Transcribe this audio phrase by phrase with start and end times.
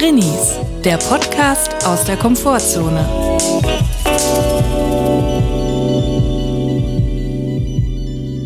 [0.00, 3.06] Drinnies, der Podcast aus der Komfortzone.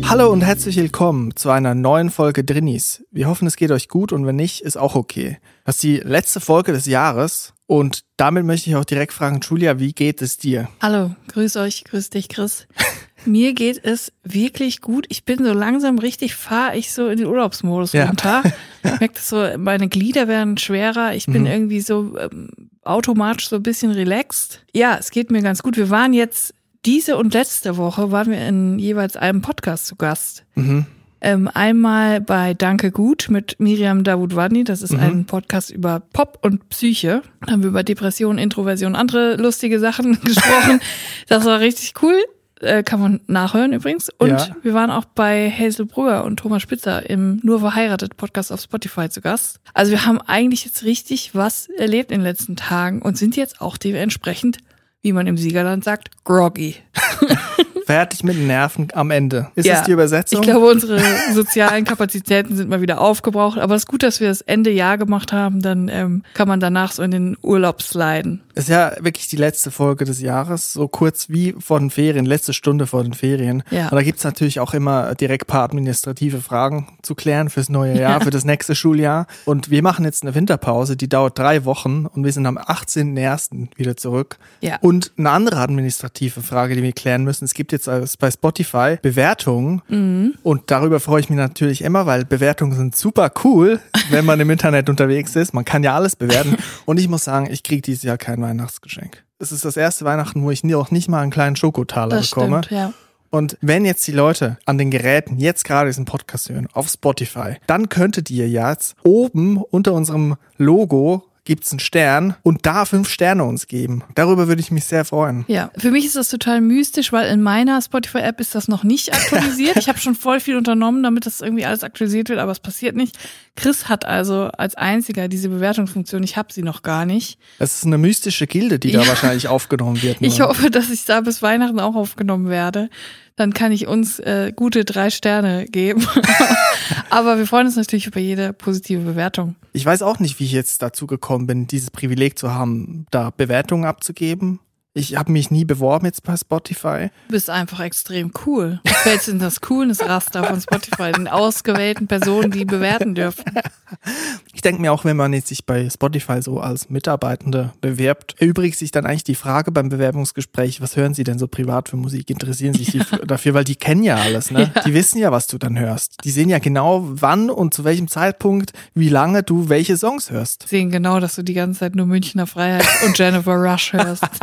[0.03, 3.05] Hallo und herzlich willkommen zu einer neuen Folge Drinnies.
[3.09, 5.37] Wir hoffen, es geht euch gut und wenn nicht, ist auch okay.
[5.63, 9.79] Das ist die letzte Folge des Jahres und damit möchte ich auch direkt fragen, Julia,
[9.79, 10.67] wie geht es dir?
[10.81, 12.67] Hallo, grüß euch, grüß dich, Chris.
[13.25, 15.05] Mir geht es wirklich gut.
[15.09, 18.05] Ich bin so langsam richtig, fahre ich so in den Urlaubsmodus Ja.
[18.07, 18.43] runter.
[18.83, 21.15] Ich merke das so, meine Glieder werden schwerer.
[21.15, 21.47] Ich bin Mhm.
[21.47, 22.49] irgendwie so ähm,
[22.83, 24.63] automatisch so ein bisschen relaxed.
[24.73, 25.75] Ja, es geht mir ganz gut.
[25.75, 26.53] Wir waren jetzt
[26.85, 30.43] diese und letzte Woche waren wir in jeweils einem Podcast zu Gast.
[30.53, 30.85] Mhm.
[31.19, 34.63] Ähm, einmal bei Danke Gut mit Miriam Davutwani.
[34.65, 34.99] Das ist Mhm.
[34.99, 37.23] ein Podcast über Pop und Psyche.
[37.43, 40.79] Da haben wir über Depression, Introversion, andere lustige Sachen gesprochen.
[41.27, 42.17] Das war richtig cool.
[42.61, 44.09] Äh, kann man nachhören übrigens.
[44.17, 44.47] Und Ja.
[44.63, 49.09] wir waren auch bei Hazel Brügger und Thomas Spitzer im Nur verheiratet Podcast auf Spotify
[49.09, 49.59] zu Gast.
[49.73, 53.59] Also wir haben eigentlich jetzt richtig was erlebt in den letzten Tagen und sind jetzt
[53.59, 54.59] auch dementsprechend,
[55.01, 56.75] wie man im Siegerland sagt, groggy.
[57.85, 59.49] Fertig mit den Nerven am Ende.
[59.55, 60.41] Ist Ja, das die Übersetzung?
[60.41, 60.99] Ich glaube, unsere
[61.33, 63.57] sozialen Kapazitäten sind mal wieder aufgebraucht.
[63.59, 65.61] Aber es ist gut, dass wir das Ende Jahr gemacht haben.
[65.61, 68.41] Dann ähm, kann man danach so in den Urlaub sliden.
[68.55, 72.53] ist ja wirklich die letzte Folge des Jahres, so kurz wie vor den Ferien, letzte
[72.53, 73.63] Stunde vor den Ferien.
[73.69, 73.85] Ja.
[73.89, 78.13] Und da gibt's natürlich auch immer direkt paar administrative Fragen zu klären fürs neue Jahr,
[78.13, 78.19] Ja.
[78.19, 79.27] für das nächste Schuljahr.
[79.45, 83.67] Und wir machen jetzt eine Winterpause, die dauert drei Wochen und wir sind am 18.01.
[83.75, 84.37] wieder zurück.
[84.61, 84.77] Ja.
[84.81, 89.81] Und eine andere administrative Frage, die wir klären müssen, es gibt jetzt bei Spotify Bewertungen
[89.87, 90.33] Mhm.
[90.43, 94.49] und darüber freue ich mich natürlich immer, weil Bewertungen sind super cool, wenn man im
[94.49, 95.53] Internet unterwegs ist.
[95.53, 96.55] Man kann ja alles bewerten.
[96.85, 99.23] Und ich muss sagen, ich kriege dieses Jahr kein Weihnachtsgeschenk.
[99.39, 102.63] Es ist das erste Weihnachten, wo ich auch nicht mal einen kleinen Schokotaler Das bekomme.
[102.63, 102.93] stimmt, ja.
[103.31, 107.55] Und wenn jetzt die Leute an den Geräten jetzt gerade diesen Podcast hören, auf Spotify,
[107.67, 113.43] dann könntet ihr jetzt oben unter unserem Logo gibt's einen Stern und da fünf Sterne
[113.43, 114.03] uns geben.
[114.15, 115.45] Darüber würde ich mich sehr freuen.
[115.47, 119.13] Ja, für mich ist das total mystisch, weil in meiner Spotify-App ist das noch nicht
[119.13, 119.75] aktualisiert.
[119.85, 122.95] Ich habe schon voll viel unternommen, damit das irgendwie alles aktualisiert wird, aber es passiert
[122.95, 123.17] nicht.
[123.55, 126.23] Chris hat also als einziger diese Bewertungsfunktion.
[126.23, 127.37] Ich habe sie noch gar nicht.
[127.59, 129.07] Das ist eine mystische Gilde, die da Ja.
[129.07, 130.17] wahrscheinlich aufgenommen wird.
[130.21, 130.47] Ich nur.
[130.49, 132.89] hoffe, dass ich da bis Weihnachten auch aufgenommen werde.
[133.35, 136.07] Dann kann ich uns äh, gute drei Sterne geben.
[137.09, 139.55] Aber wir freuen uns natürlich über jede positive Bewertung.
[139.73, 143.31] Ich weiß auch nicht, wie ich jetzt dazu gekommen bin, dieses Privileg zu haben, da
[143.31, 144.59] Bewertungen abzugeben.
[144.97, 147.09] Ich habe mich nie beworben jetzt bei Spotify.
[147.27, 148.79] Du bist einfach extrem cool.
[148.85, 153.43] Du fällst in das Coolness-Raster von Spotify, den ausgewählten Personen, die bewerten dürfen.
[154.65, 158.79] Ich denke mir auch, wenn man jetzt sich bei Spotify so als Mitarbeitende bewirbt, erübrigt
[158.79, 162.31] sich dann eigentlich die Frage beim Bewerbungsgespräch, was hören Sie denn so privat für Musik?
[162.31, 163.53] Interessieren sich Sie f- dafür?
[163.53, 164.71] Weil die kennen ja alles, ne?
[164.75, 164.81] Ja.
[164.81, 166.15] Die wissen ja, was du dann hörst.
[166.23, 170.67] Die sehen ja genau, wann und zu welchem Zeitpunkt, wie lange du welche Songs hörst.
[170.67, 174.23] Sehen genau, dass du die ganze Zeit nur Münchner Freiheit und Jennifer Rush hörst.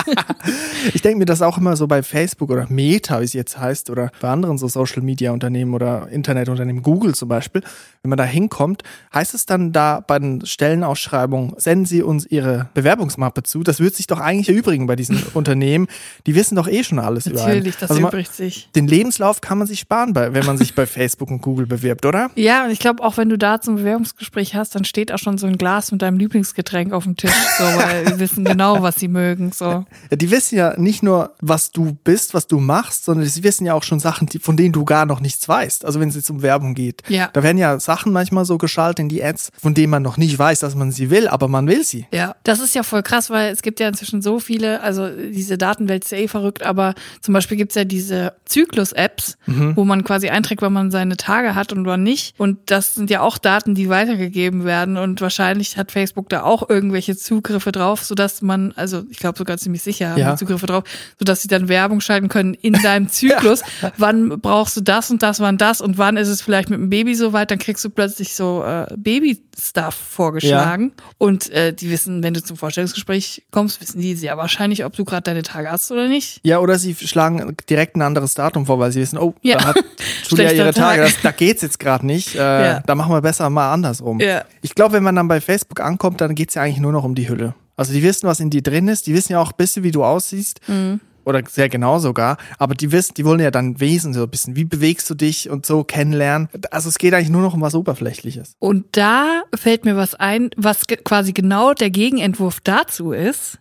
[0.94, 3.88] Ich denke mir das auch immer so bei Facebook oder Meta, wie es jetzt heißt,
[3.88, 7.62] oder bei anderen so Social Media Unternehmen oder Internetunternehmen, Google zum Beispiel,
[8.02, 8.82] wenn man da hinkommt,
[9.14, 13.62] heißt es dann da bei den Stellenausschreibungen, senden Sie uns Ihre Bewerbungsmappe zu.
[13.62, 15.86] Das wird sich doch eigentlich erübrigen bei diesen Unternehmen.
[16.26, 17.56] Die wissen doch eh schon alles über einen.
[17.56, 18.68] Natürlich, das Also man- übrigt sich.
[18.74, 22.04] Den Lebenslauf kann man sich sparen, bei, wenn man sich bei Facebook und Google bewirbt,
[22.04, 22.30] oder?
[22.42, 25.38] Ja, und ich glaube, auch wenn du da zum Bewerbungsgespräch hast, dann steht auch schon
[25.38, 28.96] so ein Glas mit deinem Lieblingsgetränk auf dem Tisch, so, weil wir wissen genau, was
[28.96, 29.64] sie mögen, so.
[30.10, 33.64] Ja, die wissen ja nicht nur, was du bist, was du machst, sondern sie wissen
[33.64, 35.84] ja auch schon Sachen, die, von denen du gar noch nichts weißt.
[35.84, 37.02] Also wenn es jetzt um Werbung geht.
[37.08, 37.30] Ja.
[37.32, 40.38] Da werden ja Sachen manchmal so geschaltet in die Ads, von denen man noch nicht
[40.38, 42.06] weiß, dass man sie will, aber man will sie.
[42.12, 45.56] Ja, das ist ja voll krass, weil es gibt ja inzwischen so viele, also diese
[45.58, 50.28] Datenwelt ist ja eh verrückt, aber zum Beispiel gibt's ja diese Zyklus-Apps, wo man quasi
[50.28, 52.34] einträgt, wann man seine Tage hat und wann nicht.
[52.38, 56.68] Und das sind ja auch Daten, die weitergegeben werden und wahrscheinlich hat Facebook da auch
[56.68, 60.36] irgendwelche Zugriffe drauf, sodass man, also ich glaube sogar ziemlich sicher haben Ja.
[60.36, 60.84] Zugriffe drauf,
[61.18, 63.62] sodass sie dann Werbung schalten können in deinem Zyklus.
[63.98, 66.90] Wann brauchst du das und das, wann das und wann ist es vielleicht mit dem
[66.90, 70.92] Baby so weit, dann kriegst du plötzlich so äh, Baby-Stuff vorgeschlagen.
[71.18, 75.04] Und äh, die wissen, wenn du zum Vorstellungsgespräch kommst, wissen die sehr wahrscheinlich, ob du
[75.04, 76.40] gerade deine Tage hast oder nicht.
[76.44, 79.56] Ja, oder sie schlagen direkt ein anderes Datum vor, weil sie wissen, oh, Ja.
[79.58, 79.76] da hat
[80.28, 81.12] Julia ihre Tage, Tag.
[81.12, 82.34] das, da geht's jetzt gerade nicht.
[82.36, 82.80] Äh, Ja.
[82.86, 84.20] Da machen wir besser mal andersrum.
[84.20, 84.44] Ja.
[84.60, 87.14] Ich glaube, wenn man dann bei Facebook ankommt, dann geht's ja eigentlich nur noch um
[87.14, 87.54] die Hülle.
[87.76, 89.90] Also die wissen, was in dir drin ist, die wissen ja auch ein bisschen, wie
[89.90, 90.60] du aussiehst.
[90.68, 91.00] Mhm.
[91.24, 92.36] Oder sehr genau sogar.
[92.58, 95.50] Aber die wissen, die wollen ja dann Wesen so ein bisschen, wie bewegst du dich
[95.50, 96.48] und so kennenlernen.
[96.70, 98.54] Also es geht eigentlich nur noch um was Oberflächliches.
[98.58, 103.58] Und da fällt mir was ein, was quasi genau der Gegenentwurf dazu ist.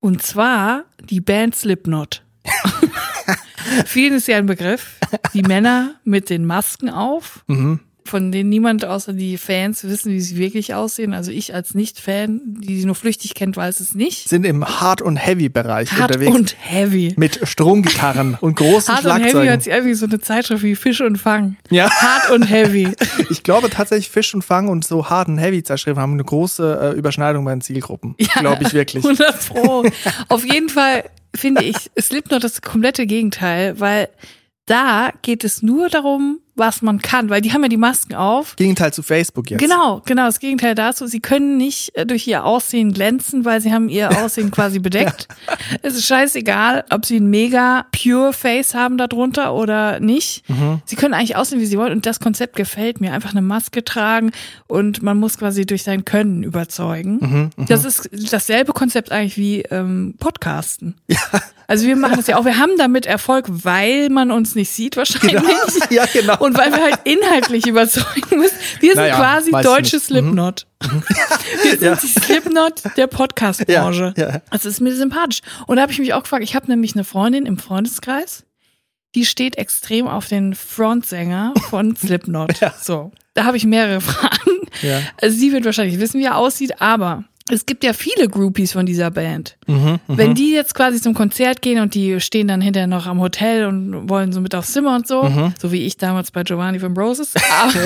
[0.00, 2.22] Und zwar die Band Slipknot.
[3.86, 4.96] Vielen ist ja ein Begriff.
[5.34, 7.44] Die Männer mit den Masken auf.
[7.46, 7.80] Mhm.
[8.08, 11.14] Von denen niemand außer die Fans wissen, wie sie wirklich aussehen.
[11.14, 14.28] Also ich als Nicht-Fan, die sie nur flüchtig kennt, weiß es nicht.
[14.28, 16.34] Sind im Hard- und Heavy-Bereich Hard unterwegs.
[16.36, 17.14] und Heavy.
[17.16, 19.48] mit Stromgitarren und großen Hard und Heavy Schlagzeugen.
[19.50, 21.56] hört sich an wie so eine Zeitschrift wie Fisch und Fang.
[21.70, 21.90] Ja.
[21.90, 22.88] Hard und Heavy.
[23.30, 26.98] Ich glaube tatsächlich, Fisch und Fang und so Hard- und Heavy-Zeitschriften haben eine große äh,
[26.98, 28.14] Überschneidung bei den Zielgruppen.
[28.38, 29.04] Glaube ich wirklich.
[29.08, 29.84] 100 Pro.
[30.28, 34.08] Auf jeden Fall finde ich Slipknot das komplette Gegenteil, weil
[34.66, 38.56] da geht es nur darum, was man kann, weil die haben ja die Masken auf.
[38.56, 39.60] Gegenteil zu Facebook jetzt.
[39.60, 41.06] Genau, genau, das Gegenteil dazu.
[41.06, 45.28] Sie können nicht äh, durch ihr Aussehen glänzen, weil sie haben ihr Aussehen quasi bedeckt.
[45.82, 50.44] Es ist scheißegal, ob sie ein mega pure Face haben darunter oder nicht.
[50.84, 53.12] Sie können eigentlich aussehen, wie sie wollen und das Konzept gefällt mir.
[53.12, 54.32] Einfach eine Maske tragen
[54.66, 57.50] und man muss quasi durch sein Können überzeugen.
[57.56, 60.94] Das ist dasselbe Konzept eigentlich wie ähm, Podcasten.
[61.70, 62.46] Also wir machen das ja auch.
[62.46, 65.42] Wir haben damit Erfolg, weil man uns nicht sieht wahrscheinlich.
[65.90, 66.38] Ja, genau.
[66.38, 68.56] Und weil wir halt inhaltlich überzeugen müssen.
[68.80, 70.06] Wir sind Naja, quasi deutsche nicht.
[70.06, 70.66] Slipknot.
[71.62, 71.94] Wir sind Ja.
[71.96, 74.14] die Slipknot der Podcast-Branche.
[74.16, 74.42] Ja, ja.
[74.50, 75.40] Das ist mir sympathisch.
[75.66, 78.44] Und da habe ich mich auch gefragt, ich habe nämlich eine Freundin im Freundeskreis,
[79.14, 82.52] die steht extrem auf den Frontsänger von Slipknot.
[82.80, 84.68] So, da habe ich mehrere Fragen.
[84.82, 85.00] Ja.
[85.20, 88.84] Also sie wird wahrscheinlich wissen, wie er aussieht, aber es gibt ja viele Groupies von
[88.86, 89.56] dieser Band.
[89.66, 93.20] Mhm, Wenn die jetzt quasi zum Konzert gehen und die stehen dann hinterher noch am
[93.20, 95.54] Hotel und wollen so mit aufs Zimmer und so, Mhm.
[95.60, 97.32] so wie ich damals bei Giovanni from Roses,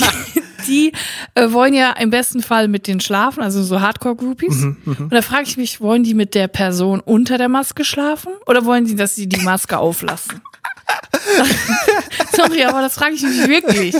[0.00, 0.92] die, die
[1.34, 4.54] äh, wollen ja im besten Fall mit denen schlafen, also so Hardcore-Groupies.
[4.56, 8.32] Mhm, Und da frage ich mich, wollen die mit der Person unter der Maske schlafen
[8.46, 10.40] oder wollen die, dass sie die Maske auflassen?
[12.36, 13.94] Sorry, aber das frage ich mich wirklich.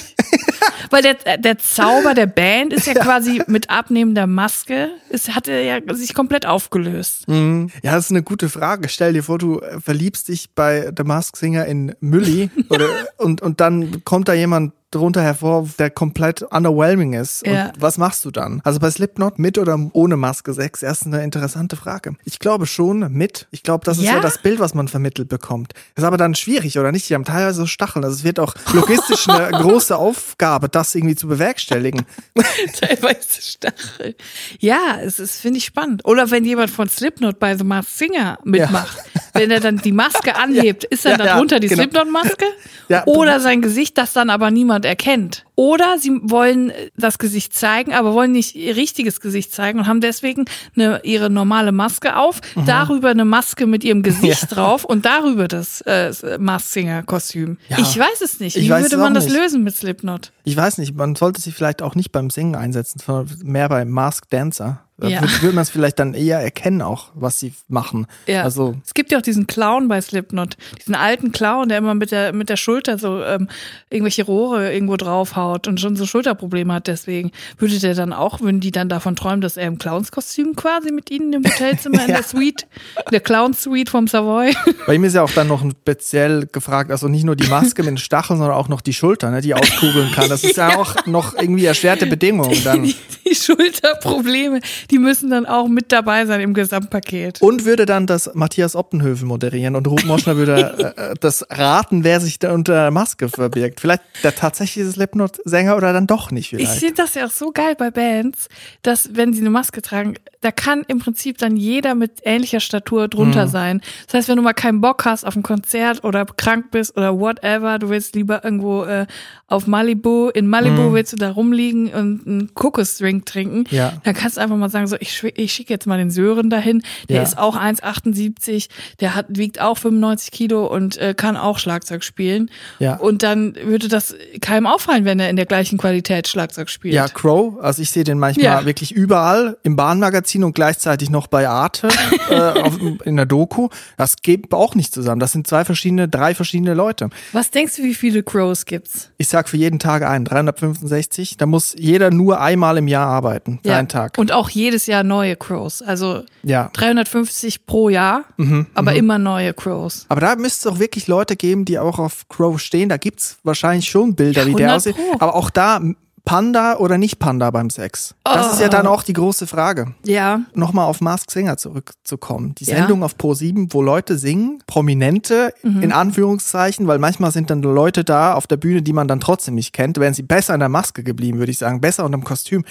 [0.90, 5.78] Weil der, der Zauber der Band ist ja quasi mit abnehmender Maske, es hatte ja
[5.94, 7.28] sich komplett aufgelöst.
[7.28, 7.70] Mhm.
[7.82, 8.88] Ja, das ist eine gute Frage.
[8.88, 13.42] Stell dir vor, du äh, verliebst dich bei The Mask Singer in Mülli oder, und,
[13.42, 17.46] und dann kommt da jemand drunter hervor, der komplett underwhelming ist.
[17.46, 17.66] Ja.
[17.66, 18.60] Und was machst du dann?
[18.64, 20.82] Also bei Slipknot mit oder ohne Maske 6?
[20.82, 22.14] Erst eine interessante Frage.
[22.24, 23.46] Ich glaube schon mit.
[23.50, 24.14] Ich glaube, das ist ja?
[24.14, 24.20] Ja?
[24.20, 25.72] das Bild, was man vermittelt bekommt.
[25.96, 27.08] Ist aber dann schwierig, oder nicht?
[27.10, 28.04] Die haben teilweise Stacheln.
[28.04, 32.06] Also es wird auch logistisch eine große Aufgabe, das irgendwie zu bewerkstelligen.
[32.80, 34.14] Teilweise Stachel.
[34.60, 36.04] Ja, es ist, finde ich spannend.
[36.04, 38.98] Oder wenn jemand von Slipknot bei The Masked Singer mitmacht,
[39.34, 41.82] wenn er dann die Maske anhebt, ist dann Ja, ja, darunter die genau.
[41.82, 42.46] Slipknot-Maske?
[42.88, 43.04] Ja.
[43.06, 45.45] Oder sein Gesicht, das dann aber niemand erkennt.
[45.56, 50.00] Oder sie wollen das Gesicht zeigen, aber wollen nicht ihr richtiges Gesicht zeigen und haben
[50.02, 50.44] deswegen
[50.76, 52.66] eine, ihre normale Maske auf, Mhm.
[52.66, 57.56] darüber eine Maske mit ihrem Gesicht drauf und darüber das äh, Masked Singer-Kostüm.
[57.68, 57.78] Ja.
[57.78, 58.56] Ich weiß es nicht.
[58.56, 59.34] Ich Wie würde man das nicht.
[59.36, 60.30] lösen mit Slipknot?
[60.44, 63.88] Ich weiß nicht, man sollte sich vielleicht auch nicht beim Singen einsetzen, sondern mehr beim
[63.90, 64.82] Masked Dancer.
[64.98, 65.20] Da Ja.
[65.20, 68.06] würde, würde man es vielleicht dann eher erkennen auch, was sie machen.
[68.26, 68.44] Ja.
[68.44, 72.12] Also, es gibt ja auch diesen Clown bei Slipknot, diesen alten Clown, der immer mit
[72.12, 73.48] der mit der Schulter so ähm,
[73.90, 76.86] irgendwelche Rohre irgendwo draufhaut und schon so Schulterprobleme hat.
[76.86, 80.92] Deswegen würde der dann auch, würden die dann davon träumen, dass er im Clownskostüm quasi
[80.92, 82.16] mit ihnen im Hotelzimmer in Ja.
[82.16, 82.66] der Suite,
[82.96, 84.54] in der Clown Suite vom Savoy.
[84.86, 87.90] bei ihm ist ja auch dann noch speziell gefragt, also nicht nur die Maske mit
[87.90, 90.28] den Stacheln, sondern auch noch die Schulter, ne, die auskugeln kann.
[90.28, 92.82] Das ist ja, auch noch irgendwie erschwerte Bedingungen dann.
[92.84, 92.94] Die,
[93.26, 94.60] die Schulterprobleme,
[94.90, 97.42] die müssen dann auch mit dabei sein im Gesamtpaket.
[97.42, 102.20] Und würde dann das Matthias Optenhövel moderieren und Ruth Moschner würde äh, das raten, wer
[102.20, 103.80] sich da unter der Maske verbirgt.
[103.80, 104.88] Vielleicht der tatsächliche
[105.36, 106.78] Slipknot-Sänger oder dann doch nicht Ich vielleicht.
[106.80, 108.48] finde das ja auch so geil bei Bands,
[108.82, 113.08] dass wenn sie eine Maske tragen, da kann im Prinzip dann jeder mit ähnlicher Statur
[113.08, 113.80] drunter sein.
[114.06, 117.18] Das heißt, wenn du mal keinen Bock hast auf ein Konzert oder krank bist oder
[117.18, 119.06] whatever, du willst lieber irgendwo äh,
[119.48, 123.94] auf Malibu, in Malibu willst du da rumliegen und einen Kokosdrink trinken, Ja.
[124.04, 126.82] dann kannst du einfach mal sagen, so ich, ich schicke jetzt mal den Sören dahin,
[127.08, 127.22] der Ja.
[127.22, 128.68] ist auch 1,78,
[129.00, 132.50] der hat, wiegt auch 95 Kilo und äh, kann auch Schlagzeug spielen.
[132.78, 132.96] Ja.
[132.96, 136.94] Und dann würde das keinem auffallen, wenn er in der gleichen Qualität Schlagzeug spielt.
[136.94, 138.64] Ja, Crow, also ich sehe den manchmal Ja.
[138.66, 141.88] wirklich überall im Bahnmagazin und gleichzeitig noch bei Arte
[142.30, 143.68] äh, auf, in der Doku.
[143.96, 145.20] Das geht auch nicht zusammen.
[145.20, 147.10] Das sind zwei verschiedene, drei verschiedene Leute.
[147.32, 149.10] Was denkst du, wie viele Crows gibt's?
[149.18, 151.36] Ich sag für jeden Tag einen, 365.
[151.36, 154.18] Da muss jeder nur einmal im Jahr arbeiten, für einen Tag.
[154.18, 155.82] Und auch jedes Jahr neue Crows.
[155.82, 156.70] Also Ja.
[156.72, 160.06] 350 pro Jahr, Mhm, aber immer neue Crows.
[160.08, 162.88] Aber da müsste es auch wirklich Leute geben, die auch auf Crow stehen.
[162.88, 165.15] Da gibt's wahrscheinlich schon Bilder, Ja, wie der 100 aussieht.
[165.18, 165.24] Pro.
[165.24, 165.80] Aber auch da
[166.24, 168.16] Panda oder nicht Panda beim Sex.
[168.24, 168.70] Das ist ja Oh.
[168.70, 169.94] dann auch die große Frage.
[170.04, 170.40] Ja.
[170.54, 172.54] nochmal auf Mask Singer zurückzukommen.
[172.56, 172.78] Die Ja.
[172.78, 175.82] Sendung auf Pro7, wo Leute singen, Prominente Mhm.
[175.84, 179.54] in Anführungszeichen, weil manchmal sind dann Leute da auf der Bühne, die man dann trotzdem
[179.54, 179.98] nicht kennt.
[179.98, 182.64] Wären sie besser in der Maske geblieben, würde ich sagen, besser unterm Kostüm.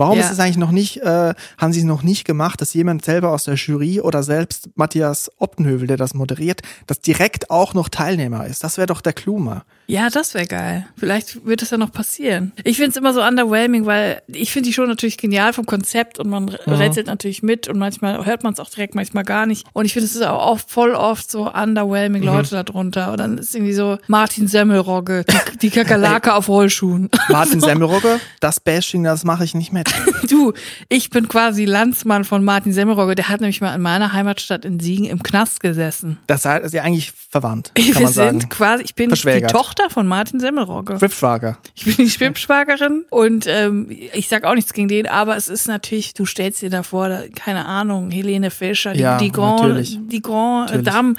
[0.00, 0.24] Warum Ja.
[0.24, 3.32] ist es eigentlich noch nicht, äh, haben sie es noch nicht gemacht, dass jemand selber
[3.32, 8.46] aus der Jury oder selbst Matthias Optenhövel, der das moderiert, das direkt auch noch Teilnehmer
[8.46, 8.64] ist?
[8.64, 9.62] Das wäre doch der Clou mal.
[9.88, 10.86] Ja, das wäre geil.
[10.96, 12.52] Vielleicht wird es ja noch passieren.
[12.64, 16.18] Ich finde es immer so underwhelming, weil ich finde die Show natürlich genial vom Konzept
[16.18, 16.72] und man mhm.
[16.72, 19.66] rätselt natürlich mit und manchmal hört man es auch direkt, manchmal gar nicht.
[19.74, 22.28] Und ich finde es ist auch oft, voll oft so underwhelming mhm.
[22.28, 23.10] Leute darunter.
[23.10, 27.10] Und dann ist irgendwie so Martin Semmelrogge, die, die Kakerlake auf Rollschuhen.
[27.28, 27.60] Martin.
[27.60, 29.89] Semmelrogge, das Bashing, das mache ich nicht mit.
[30.28, 30.52] du,
[30.88, 33.14] ich bin quasi Landsmann von Martin Semmelrogge.
[33.14, 36.18] Der hat nämlich mal in meiner Heimatstadt in Siegen im Knast gesessen.
[36.26, 37.72] Das heißt, ja eigentlich verwandt.
[37.74, 38.40] Kann Wir man sagen.
[38.40, 40.98] sind quasi, ich bin die Tochter von Martin Semmelrogge.
[40.98, 41.58] Schwibschwager.
[41.74, 45.68] Ich bin die Schwibschwagerin und ähm, ich sag auch nichts gegen den, aber es ist
[45.68, 49.98] natürlich, du stellst dir davor, da, keine Ahnung, Helene Fischer, die, ja, die Grand, natürlich.
[50.08, 50.84] die Grand natürlich.
[50.86, 51.14] Dame,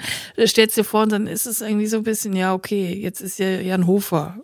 [0.46, 3.38] stellst dir vor und dann ist es irgendwie so ein bisschen, ja okay, jetzt ist
[3.38, 4.36] ja Jan Hofer.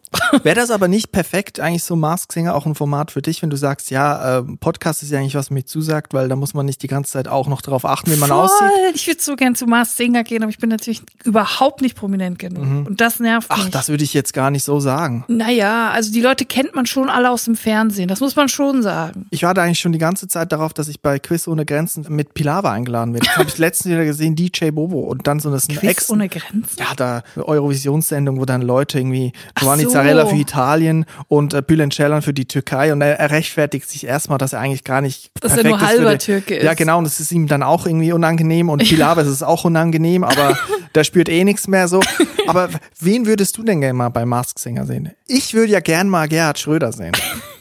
[0.42, 3.50] Wäre das aber nicht perfekt, eigentlich so Mask Singer auch ein Format für dich, wenn
[3.50, 6.66] du sagst, ja, äh, Podcast ist ja eigentlich was mir zusagt, weil da muss man
[6.66, 8.38] nicht die ganze Zeit auch noch darauf achten, wie man Voll.
[8.38, 8.94] aussieht.
[8.94, 12.38] Ich würde so gern zu Mask Singer gehen, aber ich bin natürlich überhaupt nicht prominent
[12.38, 12.64] genug.
[12.64, 12.86] Mhm.
[12.86, 13.58] Und das nervt mich.
[13.66, 15.24] Ach, das würde ich jetzt gar nicht so sagen.
[15.28, 18.08] Naja, also die Leute kennt man schon alle aus dem Fernsehen.
[18.08, 19.26] Das muss man schon sagen.
[19.30, 22.34] Ich warte eigentlich schon die ganze Zeit darauf, dass ich bei Quiz ohne Grenzen mit
[22.34, 23.26] Pilava eingeladen werde.
[23.26, 25.00] Das habe ich letztens wieder gesehen, DJ Bobo.
[25.00, 26.78] Und dann so das Quiz Ex ohne Grenzen?
[26.78, 29.90] Ja, da eine Eurovisionssendung, wo dann Leute irgendwie Giovanni so.
[29.90, 32.92] Zarella für Italien und äh, Bülent Ceylan für die Türkei.
[32.92, 36.02] Und er, er rechtfertigt sich erstmal, dass er eigentlich gar nicht Dass er nur halber
[36.02, 36.18] würde.
[36.18, 36.64] Türke ist.
[36.64, 36.98] Ja, genau.
[36.98, 38.68] Und das ist ihm dann auch irgendwie unangenehm.
[38.68, 40.58] Und Pilava ist es auch unangenehm, aber
[40.94, 42.00] der spürt eh nichts mehr so.
[42.48, 45.12] Aber wen würdest du denn gerne mal bei Mask Singer sehen?
[45.26, 47.12] Ich würde ja gern mal Gerhard Schröder sehen.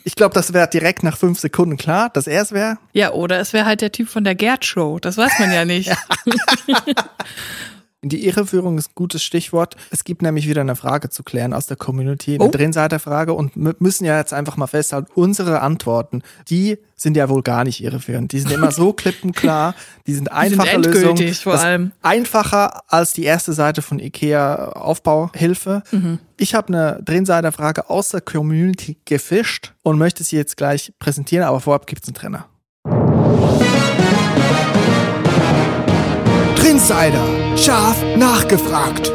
[0.06, 2.78] Ich glaube, das wäre direkt nach fünf Sekunden klar, dass er es wäre.
[2.94, 4.98] Ja, oder es wäre halt der Typ von der Gerd Show.
[5.00, 5.92] Das weiß man ja nicht.
[8.04, 9.76] Die Irreführung ist ein gutes Stichwort.
[9.90, 12.52] Es gibt nämlich wieder eine Frage zu klären aus der Community, eine oh.
[12.52, 17.42] Drinseiter-Frage und wir müssen ja jetzt einfach mal festhalten, unsere Antworten, die sind ja wohl
[17.42, 18.32] gar nicht irreführend.
[18.34, 19.74] Die sind immer so klippenklar,
[20.06, 21.34] die sind einfache die sind Lösungen.
[21.34, 21.92] vor allem.
[22.04, 25.82] Einfacher als die erste Seite von IKEA Aufbauhilfe.
[25.90, 26.20] Mhm.
[26.38, 31.62] Ich habe eine Drinseiter-Frage aus der Community gefischt und möchte sie jetzt gleich präsentieren, aber
[31.62, 32.46] vorab gibt's einen Trenner.
[36.70, 37.26] Insider.
[37.58, 39.10] Scharf nachgefragt.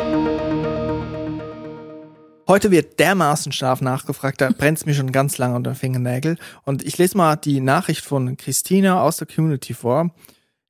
[2.48, 6.38] Heute wird dermaßen scharf nachgefragt, da brennt es mir schon ganz lange unter den Fingernägel.
[6.64, 10.14] Und ich lese mal die Nachricht von Christina aus der Community vor.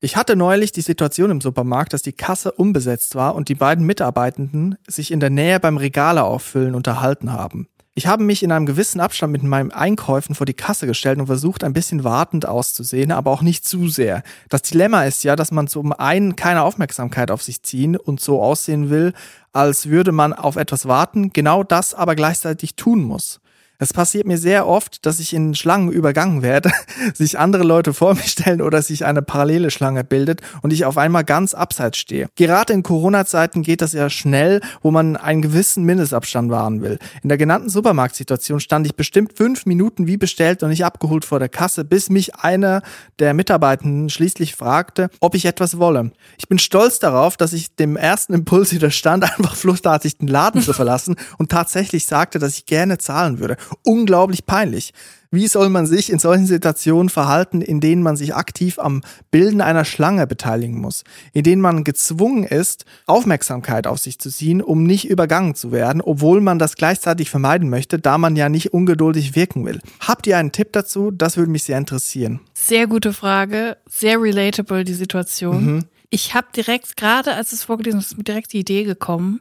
[0.01, 3.87] Ich hatte neulich die Situation im Supermarkt, dass die Kasse unbesetzt war und die beiden
[3.87, 7.69] Mitarbeitenden sich in der Nähe beim Regale auffüllen unterhalten haben.
[7.95, 11.27] Ich habe mich in einem gewissen Abstand mit meinem Einkäufen vor die Kasse gestellt und
[11.27, 14.23] versucht, ein bisschen wartend auszusehen, aber auch nicht zu sehr.
[14.49, 18.41] Das Dilemma ist ja, dass man zum einen keine Aufmerksamkeit auf sich ziehen und so
[18.41, 19.13] aussehen will,
[19.53, 23.42] als würde man auf etwas warten, genau das aber gleichzeitig tun muss.
[23.83, 26.71] Es passiert mir sehr oft, dass ich in Schlangen übergangen werde,
[27.15, 30.99] sich andere Leute vor mir stellen oder sich eine parallele Schlange bildet und ich auf
[30.99, 32.29] einmal ganz abseits stehe.
[32.37, 37.01] Gerade in Corona-Zeiten geht das ja schnell, wo man einen gewissen Mindestabstand wahren will.
[37.25, 41.41] In der genannten Supermarktsituation stand ich bestimmt fünf Minuten wie bestellt und nicht abgeholt vor
[41.41, 42.83] der Kasse, bis mich einer
[43.19, 46.13] der Mitarbeitenden schließlich fragte, ob ich etwas wolle.
[46.39, 50.73] Ich bin stolz darauf, dass ich dem ersten Impuls widerstand, einfach fluchtartig den Laden zu
[50.73, 54.93] verlassen und tatsächlich sagte, dass ich gerne zahlen würde unglaublich peinlich.
[55.35, 59.01] Wie soll man sich in solchen Situationen verhalten, in denen man sich aktiv am
[59.31, 64.61] Bilden einer Schlange beteiligen muss, in denen man gezwungen ist, Aufmerksamkeit auf sich zu ziehen,
[64.61, 68.75] um nicht übergangen zu werden, obwohl man das gleichzeitig vermeiden möchte, da man ja nicht
[68.75, 69.81] ungeduldig wirken will.
[70.01, 71.11] Habt ihr einen Tipp dazu?
[71.11, 72.41] Das würde mich sehr interessieren.
[72.53, 75.65] Sehr gute Frage, sehr relatable die Situation.
[75.65, 75.85] Mhm.
[76.11, 79.41] Ich habe direkt, gerade als es vorgelesen ist, ist mir direkt die Idee gekommen,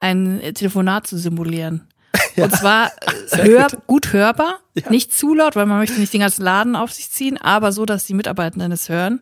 [0.00, 1.86] ein Telefonat zu simulieren.
[2.36, 2.44] Ja.
[2.44, 2.92] Und zwar
[3.32, 4.90] hör, gut hörbar, ja.
[4.90, 7.84] nicht zu laut, weil man möchte nicht den ganzen Laden auf sich ziehen, aber so,
[7.84, 9.20] dass die Mitarbeitenden es hören.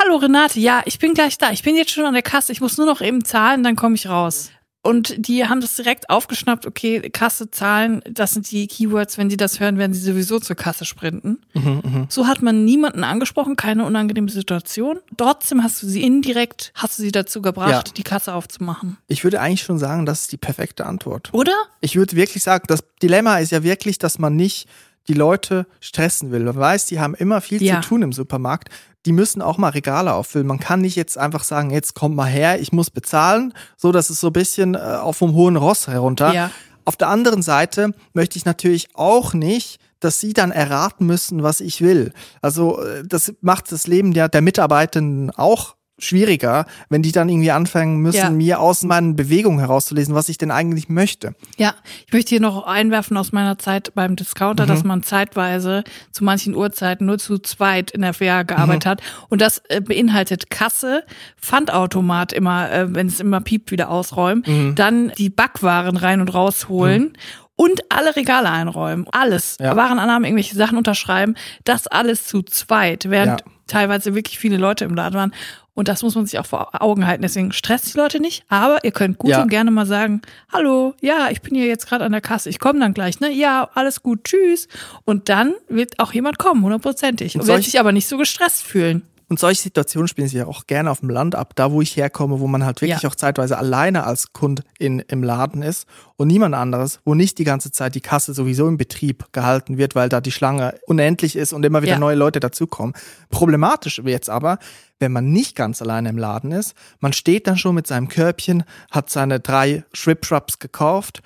[0.00, 1.50] Hallo Renate, ja, ich bin gleich da.
[1.50, 2.52] Ich bin jetzt schon an der Kasse.
[2.52, 4.50] Ich muss nur noch eben zahlen, dann komme ich raus.
[4.88, 9.36] Und die haben das direkt aufgeschnappt, okay, Kasse, Zahlen, das sind die Keywords, wenn sie
[9.36, 11.42] das hören, werden sie sowieso zur Kasse sprinten.
[11.52, 12.06] Mhm, mh.
[12.08, 15.00] So hat man niemanden angesprochen, keine unangenehme Situation.
[15.18, 17.94] Trotzdem hast du sie indirekt, hast du sie dazu gebracht, ja.
[17.98, 18.96] die Kasse aufzumachen.
[19.08, 21.34] Ich würde eigentlich schon sagen, das ist die perfekte Antwort.
[21.34, 21.52] Oder?
[21.82, 24.68] Ich würde wirklich sagen, das Dilemma ist ja wirklich, dass man nicht
[25.08, 26.44] die Leute stressen will.
[26.44, 27.80] Man weiß, die haben immer viel ja.
[27.80, 28.68] zu tun im Supermarkt
[29.06, 30.46] die müssen auch mal Regale auffüllen.
[30.46, 34.10] Man kann nicht jetzt einfach sagen, jetzt kommt mal her, ich muss bezahlen, so dass
[34.10, 36.34] es so ein bisschen äh, auf vom hohen Ross herunter.
[36.34, 36.50] Ja.
[36.84, 41.60] Auf der anderen Seite möchte ich natürlich auch nicht, dass sie dann erraten müssen, was
[41.60, 42.12] ich will.
[42.42, 47.50] Also äh, das macht das Leben der, der Mitarbeitenden auch schwieriger, wenn die dann irgendwie
[47.50, 48.30] anfangen müssen, Ja.
[48.30, 51.34] mir aus meinen Bewegungen herauszulesen, was ich denn eigentlich möchte.
[51.56, 51.74] Ja,
[52.06, 56.54] ich möchte hier noch einwerfen aus meiner Zeit beim Discounter, dass man zeitweise zu manchen
[56.54, 59.02] Uhrzeiten nur zu zweit in der FWA gearbeitet hat.
[59.28, 61.02] Und das äh, beinhaltet Kasse,
[61.40, 67.14] Pfandautomat immer, äh, wenn es immer piept, wieder ausräumen, dann die Backwaren rein und rausholen.
[67.56, 69.74] Und alle Regale einräumen, alles, Ja.
[69.74, 73.46] Warenannahmen, irgendwelche Sachen unterschreiben, das alles zu zweit, während Ja.
[73.66, 75.34] teilweise wirklich viele Leute im Laden waren.
[75.78, 77.22] Und das muss man sich auch vor Augen halten.
[77.22, 79.42] Deswegen stresst die Leute nicht, aber ihr könnt gut Ja.
[79.42, 82.58] und gerne mal sagen, hallo, ja, ich bin hier jetzt gerade an der Kasse, ich
[82.58, 83.30] komme dann gleich, ne?
[83.30, 84.66] Ja, alles gut, tschüss.
[85.04, 87.36] Und dann wird auch jemand kommen, hundertprozentig.
[87.36, 89.02] Und, Und wird sich aber nicht so gestresst fühlen.
[89.30, 91.96] Und solche Situationen spielen sich ja auch gerne auf dem Land ab, da wo ich
[91.96, 93.10] herkomme, wo man halt wirklich Ja.
[93.10, 97.44] auch zeitweise alleine als Kund in, im Laden ist und niemand anderes, wo nicht die
[97.44, 101.52] ganze Zeit die Kasse sowieso im Betrieb gehalten wird, weil da die Schlange unendlich ist
[101.52, 101.98] und immer wieder Ja.
[101.98, 102.94] neue Leute dazukommen.
[103.28, 104.58] Problematisch wird's aber,
[104.98, 108.64] wenn man nicht ganz alleine im Laden ist, man steht dann schon mit seinem Körbchen,
[108.90, 111.20] hat seine drei Shrip-Shrubs gekauft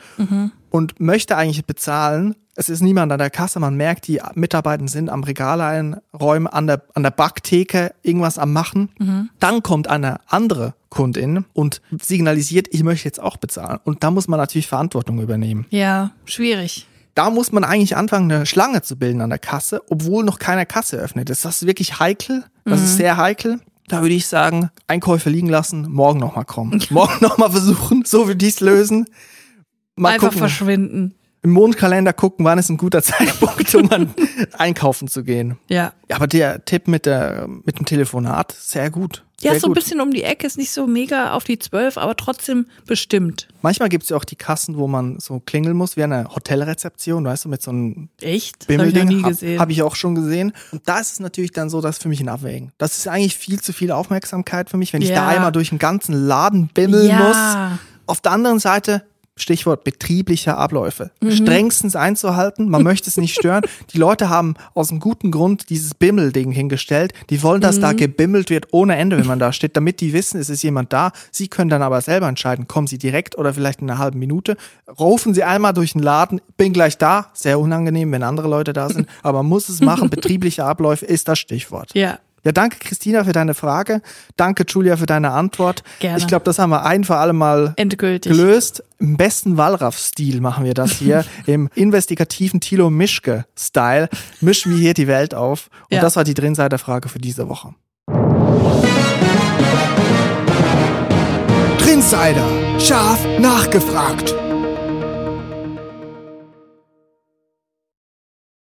[0.71, 2.35] und möchte eigentlich bezahlen.
[2.55, 6.67] Es ist niemand an der Kasse, man merkt, die Mitarbeiter sind am Regal einräumen, an
[6.67, 9.31] der, an der Backtheke irgendwas am Machen.
[9.39, 13.79] Dann kommt eine andere Kundin und signalisiert, ich möchte jetzt auch bezahlen.
[13.85, 15.67] Und da muss man natürlich Verantwortung übernehmen.
[15.71, 16.87] Ja, schwierig.
[17.15, 20.67] Da muss man eigentlich anfangen, eine Schlange zu bilden an der Kasse, obwohl noch keine
[20.67, 21.45] Kasse eröffnet ist.
[21.45, 22.45] Das ist wirklich heikel.
[22.65, 23.61] Das ist sehr heikel.
[23.89, 26.83] Da würde ich sagen, Einkäufe liegen lassen, morgen nochmal kommen.
[26.91, 29.07] morgen nochmal versuchen, so wie dies lösen.
[29.97, 31.15] Mal Einfach gucken verschwinden.
[31.43, 34.15] Im Mondkalender gucken, wann ist ein guter Zeitpunkt, um an
[34.59, 35.59] einkaufen zu gehen.
[35.69, 35.93] Ja.
[36.09, 39.25] Ja, aber der Tipp mit, der, mit dem Telefonat, sehr gut.
[39.41, 39.75] Ja, sehr so ein gut.
[39.83, 43.49] bisschen um die Ecke, ist nicht so mega auf die zwölf, aber trotzdem bestimmt.
[43.61, 47.47] Manchmal gibt's ja auch die Kassen, wo man so klingeln muss, wie eine Hotelrezeption, weißt
[47.47, 48.69] du, mit so einem Echt?
[48.71, 49.09] Das habe ich Bimmelding.
[49.19, 49.59] nie Hab- gesehen.
[49.59, 50.53] Hab ich auch schon gesehen.
[50.71, 52.71] Und da ist es natürlich dann so, dass für mich ein Abwägen.
[52.79, 55.17] Das ist eigentlich viel zu viel Aufmerksamkeit für mich, wenn ich Ja.
[55.17, 57.19] da einmal durch den ganzen Laden bimmeln Ja.
[57.19, 57.81] muss.
[58.07, 59.03] Auf der anderen Seite,
[59.37, 61.11] Stichwort betriebliche Abläufe.
[61.23, 61.31] Mhm.
[61.33, 63.63] Strengstens einzuhalten, man möchte es nicht stören.
[63.93, 67.13] Die Leute haben aus einem guten Grund dieses Bimmelding hingestellt.
[67.31, 67.81] Die wollen, dass Mhm.
[67.81, 70.93] da gebimmelt wird ohne Ende, wenn man da steht, damit die wissen, es ist jemand
[70.93, 71.13] da.
[71.31, 74.57] Sie können dann aber selber entscheiden, kommen sie direkt oder vielleicht in einer halben Minute.
[75.01, 77.29] Rufen sie einmal durch den Laden, bin gleich da.
[77.33, 80.11] Sehr unangenehm, wenn andere Leute da sind, aber man muss es machen.
[80.11, 81.91] Betriebliche Abläufe ist das Stichwort.
[81.95, 82.19] Ja.
[82.45, 84.03] Ja, danke Christina für deine Frage.
[84.37, 85.85] Danke Julia für deine Antwort.
[86.01, 86.19] Gerne.
[86.19, 88.33] Ich glaube, das haben wir ein für alle Mal Endgültig.
[88.33, 88.83] gelöst.
[88.99, 91.25] Im besten Wallraff-Stil machen wir das hier.
[91.47, 94.09] Im investigativen Thilo Mischke-Style
[94.41, 95.69] mischen wir hier die Welt auf.
[95.91, 96.01] Und Ja.
[96.01, 97.75] das war die Drinsider-Frage für diese Woche.
[101.79, 102.47] Drinsider.
[102.81, 104.35] Scharf nachgefragt.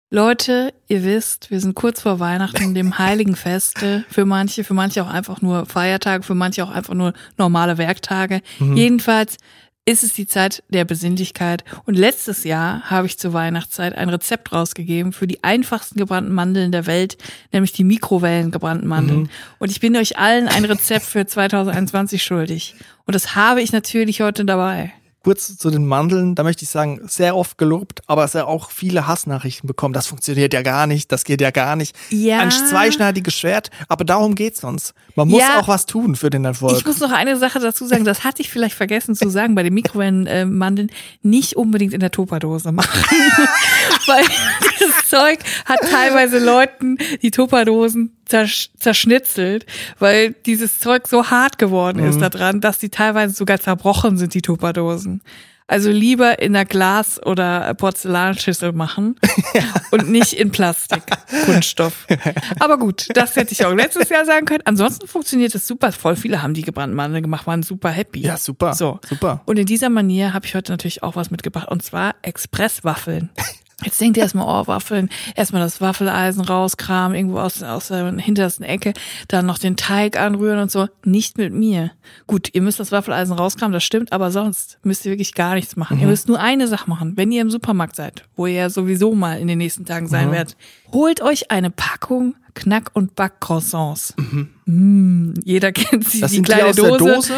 [0.09, 4.05] Leute, ihr wisst, wir sind kurz vor Weihnachten, dem heiligen Feste.
[4.09, 8.41] Für manche, für manche auch einfach nur Feiertage, für manche auch einfach nur normale Werktage.
[8.75, 9.37] Jedenfalls
[9.87, 11.63] ist es die Zeit der Besinnlichkeit.
[11.85, 16.73] Und letztes Jahr habe ich zur Weihnachtszeit ein Rezept rausgegeben für die einfachsten gebrannten Mandeln
[16.73, 17.17] der Welt,
[17.53, 19.29] nämlich die Mikrowellen gebrannten Mandeln.
[19.59, 22.75] Und ich bin euch allen ein Rezept für 2021 schuldig.
[23.05, 24.91] Und das habe ich natürlich heute dabei.
[25.27, 29.07] Kurz zu den Mandeln, da möchte ich sagen, sehr oft gelobt, aber sehr auch viele
[29.07, 29.93] Hassnachrichten bekommen.
[29.93, 31.95] Das funktioniert ja gar nicht, das geht ja gar nicht.
[32.09, 32.39] Ja.
[32.39, 34.93] Ein zweischneidiges Schwert, aber darum geht's uns.
[35.15, 35.59] Man muss Ja.
[35.59, 36.77] auch was tun für den Erfolg.
[36.77, 39.63] Ich muss noch eine Sache dazu sagen, das hatte ich vielleicht vergessen zu sagen bei
[39.63, 40.91] den Mikrowellenmandeln,
[41.23, 43.01] nicht unbedingt in der Tupperdose machen.
[44.07, 44.23] Weil
[44.79, 49.65] das Zeug hat teilweise Leuten die Tupperdosen zersch zerschnitzelt,
[49.99, 54.33] weil dieses Zeug so hart geworden ist da dran, dass die teilweise sogar zerbrochen sind,
[54.33, 55.21] die Tupperdosen.
[55.69, 59.19] Also lieber in einer Glas- oder Porzellanschüssel machen
[59.91, 61.03] und nicht in Plastik,
[61.45, 62.07] Kunststoff.
[62.59, 64.63] Aber gut, das hätte ich auch letztes Jahr sagen können.
[64.63, 65.91] Ansonsten funktioniert es super.
[65.91, 68.21] Voll viele haben die gebrannten Mandeln gemacht, waren super happy.
[68.21, 68.75] ja, super.
[68.75, 69.01] So.
[69.09, 69.41] Super.
[69.45, 73.29] Und in dieser Manier habe ich heute natürlich auch was mitgebracht und zwar Expresswaffeln.
[73.83, 78.65] Jetzt denkt ihr erstmal, oh, Waffeln, erstmal das Waffeleisen rauskramen, irgendwo aus, aus der hintersten
[78.65, 78.93] Ecke,
[79.27, 80.87] dann noch den Teig anrühren und so.
[81.05, 81.91] Nicht mit mir.
[82.25, 85.75] Gut, ihr müsst das Waffeleisen rauskramen, das stimmt, aber sonst müsst ihr wirklich gar nichts
[85.75, 85.99] machen.
[85.99, 89.13] Ihr müsst nur eine Sache machen, wenn ihr im Supermarkt seid, wo ihr ja sowieso
[89.13, 90.57] mal in den nächsten Tagen sein werdet.
[90.91, 94.15] Holt euch eine Packung Knack- und Backcroissants.
[94.65, 97.33] Mm, jeder kennt sie, Das die die kleine der Dose, Dose?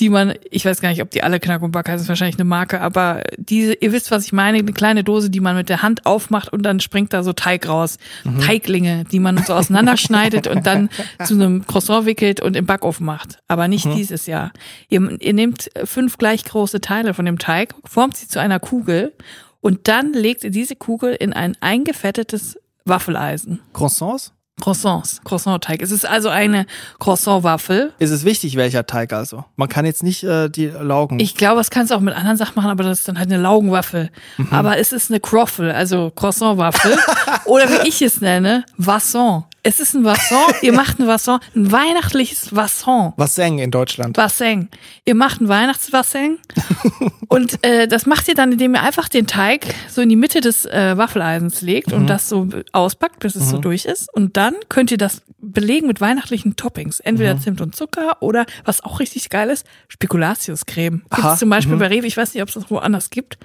[0.00, 2.36] die man, ich weiß gar nicht, ob die alle Knack und Back heißen, ist wahrscheinlich
[2.36, 5.68] eine Marke, aber diese, ihr wisst, was ich meine, eine kleine Dose, die man mit
[5.68, 7.98] der Hand aufmacht und dann springt da so Teig raus.
[8.40, 10.88] Teiglinge, die man so auseinanderschneidet und dann
[11.24, 13.38] zu einem Croissant wickelt und im Backofen macht.
[13.48, 14.52] Aber nicht dieses Jahr.
[14.88, 19.12] Ihr, ihr nehmt fünf gleich große Teile von dem Teig, formt sie zu einer Kugel
[19.60, 23.60] und dann legt ihr diese Kugel in ein eingefettetes Waffeleisen.
[23.72, 24.32] Croissants?
[24.62, 25.82] Croissants, Croissant-Teig.
[25.82, 26.66] Es ist also eine
[27.00, 27.92] Croissant-Waffel.
[27.98, 29.44] Ist es wichtig, welcher Teig also?
[29.56, 31.18] Man kann jetzt nicht äh, die Laugen.
[31.18, 33.28] Ich glaube, das kannst du auch mit anderen Sachen machen, aber das ist dann halt
[33.32, 34.10] eine Laugenwaffel.
[34.52, 36.96] Aber es ist eine Croffel, also Croissant-Waffel.
[37.46, 39.42] Oder wie ich es nenne, Vasson.
[39.64, 40.38] Es ist ein Vasson.
[40.62, 43.12] Ihr macht ein Vasson, ein weihnachtliches Vasson.
[43.16, 44.16] Was singen in Deutschland?
[44.16, 44.68] Basseng.
[45.04, 46.38] Ihr macht ein Weihnachtsbasseng
[47.28, 50.40] und äh, das macht ihr dann, indem ihr einfach den Teig so in die Mitte
[50.40, 54.12] des äh, Waffeleisens legt und das so auspackt, bis es so durch ist.
[54.12, 56.98] Und dann könnt ihr das belegen mit weihnachtlichen Toppings.
[56.98, 61.02] Entweder Zimt und Zucker oder, was auch richtig geil ist, Spekulatiuscreme.
[61.08, 63.38] Gibt es zum Beispiel bei Rewe, ich weiß nicht, ob es das woanders gibt.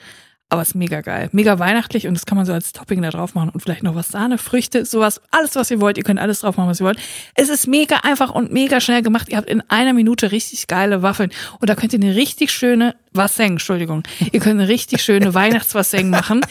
[0.50, 1.28] Aber es ist mega geil.
[1.34, 3.96] Mega weihnachtlich und das kann man so als Topping da drauf machen und vielleicht noch
[3.96, 5.98] was Sahne, Früchte, sowas, alles was ihr wollt.
[5.98, 7.00] Ihr könnt alles drauf machen, was ihr wollt.
[7.36, 9.28] Es ist mega einfach und mega schnell gemacht.
[9.28, 12.96] Ihr habt in einer Minute richtig geile Waffeln und da könnt ihr eine richtig schöne
[13.12, 14.04] Wasseng, Entschuldigung.
[14.32, 16.42] Ihr könnt eine richtig schöne Weihnachtswasseng machen,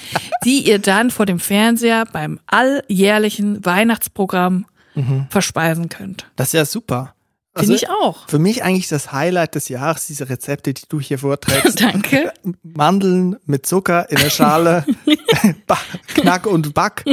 [0.44, 4.66] die ihr dann vor dem Fernseher beim alljährlichen Weihnachtsprogramm
[5.28, 6.26] verspeisen könnt.
[6.36, 7.15] Das ist ja super.
[7.58, 8.28] Finde ich auch.
[8.28, 11.80] Für mich eigentlich das Highlight des Jahres, diese Rezepte, die du hier vorträgst.
[11.82, 12.32] Danke.
[12.62, 14.84] Mandeln mit Zucker in der Schale,
[16.14, 17.04] Knack und Back,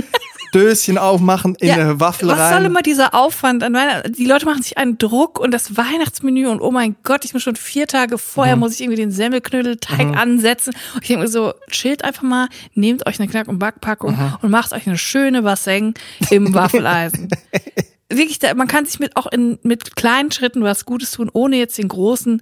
[0.54, 2.54] Döschen aufmachen, in eine Waffel was rein.
[2.54, 3.64] soll immer dieser Aufwand?
[4.18, 7.42] Die Leute machen sich einen Druck und das Weihnachtsmenü und oh mein Gott, ich bin
[7.42, 8.20] schon vier Tage Mhm.
[8.20, 10.74] vorher, muss ich irgendwie den Semmelknödelteig ansetzen.
[10.94, 14.36] Und ich denke mir so, chillt einfach mal, nehmt euch eine Knack- und Backpackung Mhm.
[14.44, 15.96] und macht euch eine schöne Wasseng
[16.30, 17.30] im Waffeleisen.
[18.10, 21.78] Wirklich, man kann sich mit auch in, mit kleinen Schritten was Gutes tun, ohne jetzt
[21.78, 22.42] den großen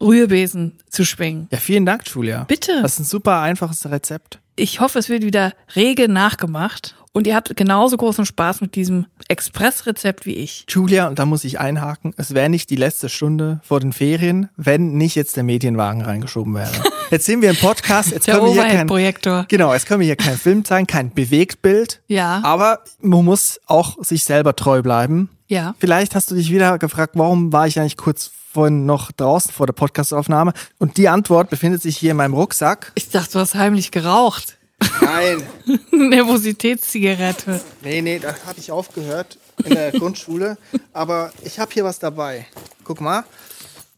[0.00, 1.48] Rührbesen zu schwingen.
[1.50, 2.44] Ja, vielen Dank, Julia.
[2.44, 2.82] Bitte.
[2.82, 4.40] Das ist ein super einfaches Rezept.
[4.56, 9.06] Ich hoffe, es wird wieder rege nachgemacht und ihr habt genauso großen Spaß mit diesem
[9.28, 10.66] Expressrezept wie ich.
[10.68, 14.50] Julia, und da muss ich einhaken, es wäre nicht die letzte Stunde vor den Ferien,
[14.58, 16.70] wenn nicht jetzt der Medienwagen reingeschoben wäre.
[17.10, 19.46] Jetzt sehen wir im Podcast, jetzt können wir hier kein, Overhead-Projektor.
[19.46, 22.00] genau, jetzt können wir hier keinen Film zeigen, kein Bewegtbild.
[22.08, 22.40] Ja.
[22.42, 25.28] Aber man muss auch sich selber treu bleiben.
[25.46, 25.76] Ja.
[25.78, 29.66] Vielleicht hast du dich wieder gefragt, warum war ich eigentlich kurz vorhin noch draußen vor
[29.66, 30.52] der Podcastaufnahme?
[30.78, 32.90] Und die Antwort befindet sich hier in meinem Rucksack.
[32.96, 34.56] Ich dachte, du hast heimlich geraucht.
[35.00, 35.42] Nein,
[35.92, 37.60] Nervositätszigarette.
[37.82, 40.58] nee, nee, da habe ich aufgehört in der Grundschule.
[40.92, 42.46] Aber ich habe hier was dabei.
[42.84, 43.24] Guck mal.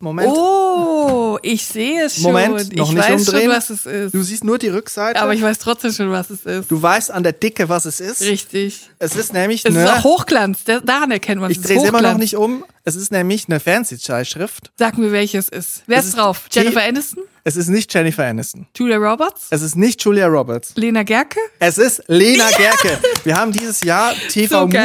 [0.00, 0.28] Moment.
[0.30, 2.30] Oh, ich sehe es schon.
[2.32, 3.42] Moment, noch ich nicht weiß umdrehen.
[3.48, 4.14] schon, was es ist.
[4.14, 5.20] Du siehst nur die Rückseite.
[5.20, 6.70] Aber ich weiß trotzdem schon, was es ist.
[6.70, 8.22] du weißt an der Dicke, was es ist.
[8.22, 8.90] Richtig.
[9.00, 9.94] Es ist nämlich Es ist eine.
[9.98, 10.60] auch Hochglanz.
[10.64, 11.56] Daran erkennt man es.
[11.56, 12.64] ich Es drehe es immer noch nicht um.
[12.84, 14.70] Es ist nämlich eine Fernsehzeitschrift.
[14.78, 15.82] Sag mir, welches ist.
[15.88, 16.42] Wer Es ist ist drauf?
[16.52, 17.24] Jennifer Aniston?
[17.44, 18.66] Es ist nicht Jennifer Aniston.
[18.76, 19.46] Julia Roberts?
[19.50, 20.72] Es ist nicht Julia Roberts.
[20.76, 21.38] Lena Gerke?
[21.58, 22.98] Es ist Lena Gerke.
[23.24, 24.78] Wir haben dieses Jahr TV So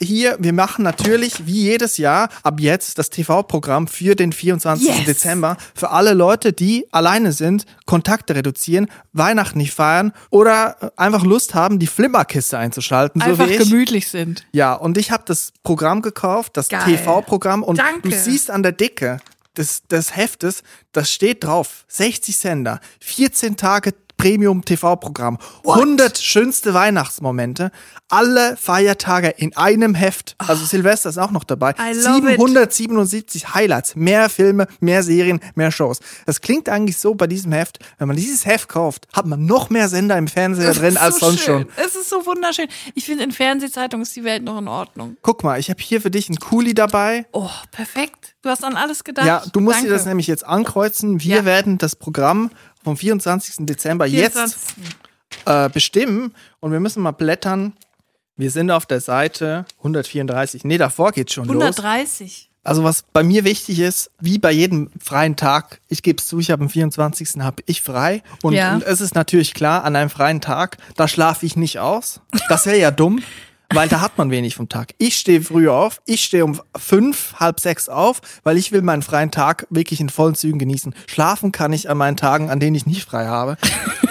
[0.00, 0.36] hier.
[0.38, 4.88] Wir machen natürlich wie jedes Jahr ab jetzt das TV-Programm für den 24.
[4.88, 5.04] Yes.
[5.04, 5.56] Dezember.
[5.74, 11.78] Für alle Leute, die alleine sind, Kontakte reduzieren, Weihnachten nicht feiern oder einfach Lust haben,
[11.78, 13.58] die Flimmerkiste einzuschalten, so Einfach wie ich.
[13.58, 14.46] gemütlich sind.
[14.52, 16.68] Ja, und ich habe das Programm gekauft, das.
[16.68, 18.08] TV-Programm und Danke.
[18.08, 19.18] du siehst an der Dicke
[19.58, 27.70] des, des Heftes, das steht drauf, 60 Sender, 14 Tage Premium TV-Programm, 100 schönste Weihnachtsmomente,
[28.08, 30.34] alle Feiertage in einem Heft.
[30.38, 31.70] Also Silvester ist auch noch dabei.
[31.78, 32.38] I love it.
[32.72, 36.00] 777 Highlights, mehr Filme, mehr Serien, mehr Shows.
[36.26, 39.70] Das klingt eigentlich so bei diesem Heft, wenn man dieses Heft kauft, hat man noch
[39.70, 41.62] mehr Sender im Fernseher drin ist als so sonst schön.
[41.62, 41.68] schon.
[41.76, 42.66] Es ist so wunderschön.
[42.94, 45.16] Ich finde, in Fernsehzeitungen ist die Welt noch in Ordnung.
[45.22, 47.24] Guck mal, ich habe hier für dich einen Kuli dabei.
[47.32, 48.34] Oh, perfekt.
[48.42, 49.26] Du hast an alles gedacht.
[49.26, 49.90] Ja, du musst Danke.
[49.90, 51.20] dir das nämlich jetzt ankreuzen.
[51.22, 51.44] Wir Ja.
[51.44, 52.50] werden das Programm
[52.88, 53.66] vom 24.
[53.66, 54.56] Dezember 24..
[54.56, 54.74] jetzt
[55.44, 57.74] äh, bestimmen und wir müssen mal blättern.
[58.36, 60.64] Wir sind auf der Seite 134.
[60.64, 61.62] Nee, davor geht's schon los.
[61.62, 62.50] 130.
[62.64, 66.38] Also was bei mir wichtig ist, wie bei jedem freien Tag, ich gebe es zu,
[66.38, 67.40] ich habe am 24.
[67.40, 68.74] habe ich frei und, Ja.
[68.74, 72.20] und es ist natürlich klar, an einem freien Tag, da schlafe ich nicht aus.
[72.48, 73.22] Das wäre ja dumm.
[73.74, 74.94] Weil da hat man wenig vom Tag.
[74.96, 79.02] Ich stehe früh auf, ich stehe um fünf, halb sechs auf, weil ich will meinen
[79.02, 80.94] freien Tag wirklich in vollen Zügen genießen.
[81.06, 83.58] Schlafen kann ich an meinen Tagen, an denen ich nicht frei habe.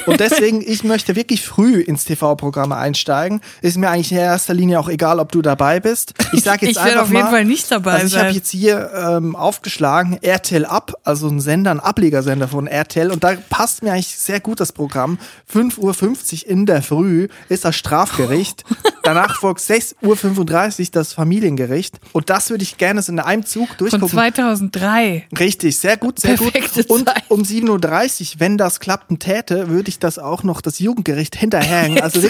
[0.06, 3.42] Und deswegen, ich möchte wirklich früh ins TV-Programm einsteigen.
[3.62, 6.14] Ist mir eigentlich in erster Linie auch egal, ob du dabei bist.
[6.34, 8.32] Ich sage jetzt Ich werde einfach auf jeden mal, Fall nicht dabei also ich habe
[8.32, 13.34] jetzt hier ähm, aufgeschlagen RTL Up, also ein Sender, ein Ablegersender von RTL und da
[13.50, 15.18] passt mir eigentlich sehr gut das Programm.
[15.52, 18.64] 5.50 Uhr in der Früh ist das Strafgericht.
[19.04, 23.70] Danach folgt 6.35 Uhr das Familiengericht und das würde ich gerne so in einem Zug
[23.70, 24.10] Von durchgucken.
[24.10, 25.28] 2003.
[25.40, 26.90] Richtig, sehr gut, sehr Perfekte gut.
[26.90, 27.24] Und Zeit.
[27.30, 31.98] um 7.30 Uhr, wenn das klappen täte, würde ich das auch noch das Jugendgericht hinterhängen.
[32.08, 32.22] Also.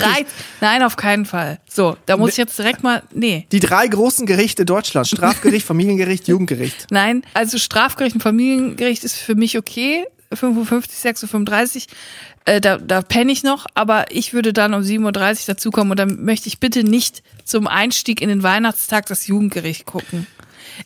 [0.62, 1.60] Nein, auf keinen Fall.
[1.70, 3.04] So, da muss ich jetzt direkt mal.
[3.14, 3.46] Nee.
[3.52, 5.10] die drei großen Gerichte Deutschlands.
[5.18, 6.88] Strafgericht, Familiengericht, Jugendgericht.
[6.90, 10.06] Nein, also Strafgericht und Familiengericht ist für mich okay.
[10.34, 11.82] 5.50 Uhr, 6.35 Uhr,
[12.46, 16.00] äh, da, da penne ich noch, aber ich würde dann um 7.30 Uhr dazukommen und
[16.00, 20.28] dann möchte ich bitte nicht zum Einstieg in den Weihnachtstag das Jugendgericht gucken.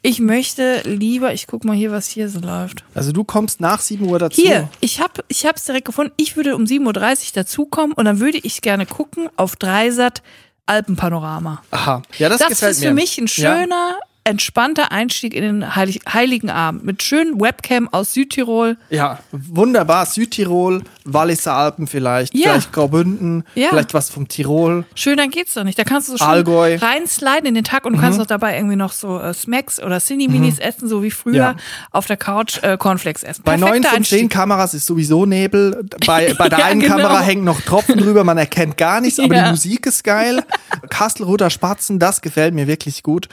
[0.04, 2.84] Ich möchte lieber, ich guck mal hier, was hier so läuft.
[2.94, 4.42] Also du kommst nach 7 Uhr dazu.
[4.42, 6.14] Hier, ich habe ich hab's direkt gefunden.
[6.18, 10.22] Ich würde um 7.30 Uhr dazukommen und dann würde ich gerne gucken auf Dreisat
[10.66, 11.62] Alpenpanorama.
[11.72, 12.02] Aha.
[12.18, 12.88] Ja, das, Das, gefällt ist mir.
[12.90, 13.98] für mich ein Ja.
[14.24, 18.78] Entspannter Einstieg in den Heilig Heiligen Abend mit schönen Webcam aus Südtirol.
[18.92, 20.06] Ja, wunderbar.
[20.06, 22.52] Südtirol, Walliser Alpen vielleicht, Ja.
[22.52, 23.70] vielleicht Graubünden, Ja.
[23.70, 24.86] vielleicht was vom Tirol.
[24.94, 25.80] Schöner geht's doch nicht.
[25.80, 26.76] Da kannst du so schön Allgäu.
[26.78, 30.00] reinsliden in den Tag und du kannst auch dabei irgendwie noch so äh, Smacks oder
[30.00, 31.56] Cine-Minis essen, so wie früher Ja.
[31.92, 33.42] auf der Couch äh, Cornflakes essen.
[33.44, 34.30] Bei neun von zehn.
[34.30, 35.84] Kameras ist sowieso Nebel.
[36.06, 36.98] Bei, bei der einen genau.
[36.98, 40.44] Kamera hängen noch Tropfen drüber, man erkennt gar nichts, aber die Musik ist geil.
[40.90, 43.28] Kastelruther Spatzen, das gefällt mir wirklich gut.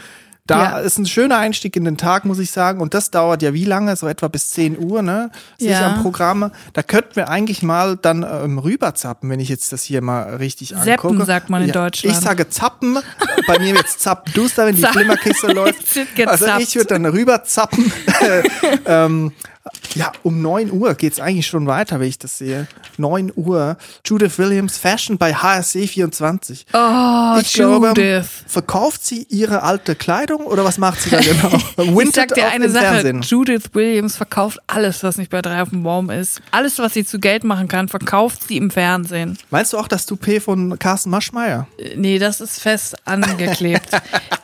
[0.48, 0.78] Da Ja.
[0.78, 2.80] ist ein schöner Einstieg in den Tag, muss ich sagen.
[2.80, 3.94] Und das dauert ja wie lange?
[3.94, 5.30] So etwa bis 10 Uhr, ne?
[5.58, 5.94] Sehe ich Ja.
[5.94, 6.50] am Programm.
[6.72, 10.70] Da könnten wir eigentlich mal dann ähm, rüberzappen, wenn ich jetzt das hier mal richtig
[10.70, 11.24] Seppen, angucke.
[11.26, 12.16] sagt man in Deutschland.
[12.16, 12.98] Ich sage zappen.
[13.46, 14.82] Bei mir wird zappen duster, wenn die.
[14.88, 15.84] Flimmerkiste läuft.
[16.26, 17.92] Also ich würde dann rüberzappen.
[18.86, 19.32] ähm,
[19.94, 22.66] ja, um 9 Uhr geht's eigentlich schon weiter, wenn ich das sehe.
[22.96, 23.76] 9 Uhr.
[24.04, 26.66] Judith Williams Fashion bei HSC 24.
[26.72, 28.26] Oh, ich glaube, Judith.
[28.46, 31.48] verkauft sie ihre alte Kleidung oder was macht sie da genau?
[31.78, 33.22] Ich Wintet sag dir eine Sache, Fernsehen.
[33.22, 36.40] Judith Williams verkauft alles, was nicht bei drei auf dem Baum ist.
[36.50, 39.38] Alles, was sie zu Geld machen kann, verkauft sie im Fernsehen.
[39.50, 41.66] Meinst du auch das Toupet von Carsten Maschmeyer?
[41.78, 43.88] Äh, Nee, das ist fest angeklebt.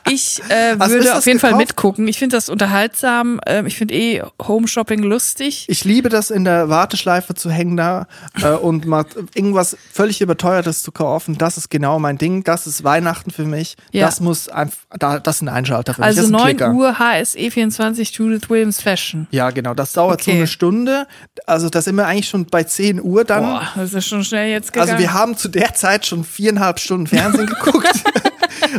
[0.07, 1.67] Ich äh, würde auf jeden Fall gekauft?
[1.69, 2.07] mitgucken.
[2.07, 3.41] Ich finde das unterhaltsam.
[3.47, 5.34] Ähm, ich finde eh Home Shopping lustig.
[5.67, 8.07] Ich liebe das in der Warteschleife zu hängen da
[8.41, 11.37] äh, und mal irgendwas völlig überteuertes zu kaufen.
[11.37, 12.43] Das ist genau mein Ding.
[12.43, 13.75] Das ist Weihnachten für mich.
[13.91, 14.05] Ja.
[14.05, 16.07] Das muss einfach, da, das ist ein Einschalter für mich.
[16.07, 16.71] Also das ist ein 9 Klicker.
[16.71, 19.27] Uhr HSE 24 Judith Williams Fashion.
[19.31, 19.73] Ja, genau.
[19.73, 20.37] Das dauert so Okay.
[20.39, 21.07] eine Stunde.
[21.45, 23.43] Also da sind wir eigentlich schon bei 10 Uhr dann.
[23.43, 24.91] Boah, das ist schon schnell jetzt gegangen.
[24.91, 27.87] Also wir haben zu der Zeit schon viereinhalb Stunden Fernsehen geguckt.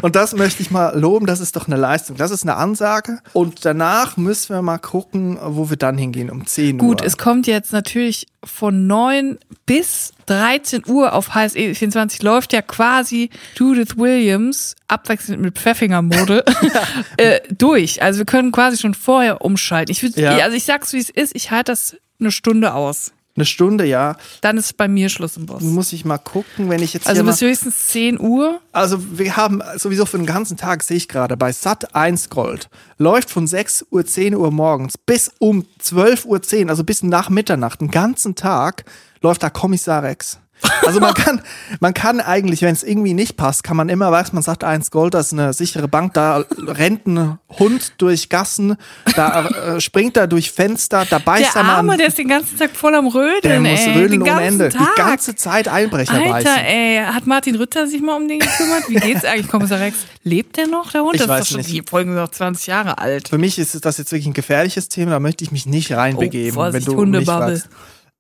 [0.03, 2.17] Und das möchte ich mal loben, das ist doch eine Leistung.
[2.17, 3.19] Das ist eine Ansage.
[3.33, 7.07] Und danach müssen wir mal gucken, wo wir dann hingehen, um 10 Gut, Uhr.
[7.07, 13.31] es kommt jetzt natürlich von 9 bis 13 Uhr auf HSE 24 läuft ja quasi
[13.57, 16.45] Judith Williams abwechselnd mit Pfeffinger-Mode
[17.17, 18.03] äh, durch.
[18.03, 19.91] Also wir können quasi schon vorher umschalten.
[19.93, 20.37] Ich würd, Ja.
[20.39, 23.13] Also ich sag's wie es ist, ich halte das eine Stunde aus.
[23.37, 24.17] Eine Stunde, ja.
[24.41, 25.63] Dann ist bei mir Schluss im Boss.
[25.63, 28.61] Muss ich mal gucken, wenn ich jetzt Also bis höchstens 10 Uhr.
[28.73, 32.71] Also wir haben sowieso für den ganzen Tag, sehe ich gerade, bei Sat 1 Gold
[32.99, 37.29] läuft von 6 Uhr, 10 Uhr morgens bis um 12 Uhr 10, also bis nach
[37.29, 38.85] Mitternacht, den ganzen Tag
[39.21, 40.39] läuft da Kommissar Rex.
[40.85, 41.43] Also man kann,
[41.81, 44.91] man kann eigentlich, wenn es irgendwie nicht passt, kann man immer, weiß man sagt 1
[44.91, 48.77] Gold, das ist eine sichere Bank, da rennt ein Hund durch Gassen,
[49.15, 52.19] da äh, springt er durch Fenster, da beißt Der er mal Arme, an, der ist
[52.19, 53.93] den ganzen Tag voll am Rödeln, der muss ey.
[53.99, 54.69] rödeln ohne Ende.
[54.71, 54.95] Tag.
[54.97, 56.65] Die ganze Zeit Einbrecher Alter, beißen.
[56.65, 58.89] ey, hat Martin Rütter sich mal um den gekümmert?
[58.89, 59.99] Wie geht's eigentlich, Kommissar Rex?
[60.25, 61.15] Lebt der noch, der Hund?
[61.15, 61.73] Ich das weiß ist doch schon, nicht.
[61.87, 63.29] die Folgen sind doch 20 Jahre alt.
[63.29, 66.53] Für mich ist das jetzt wirklich ein gefährliches Thema, da möchte ich mich nicht reinbegeben,
[66.53, 67.69] Oh, Vorsicht, wenn du mich fragst.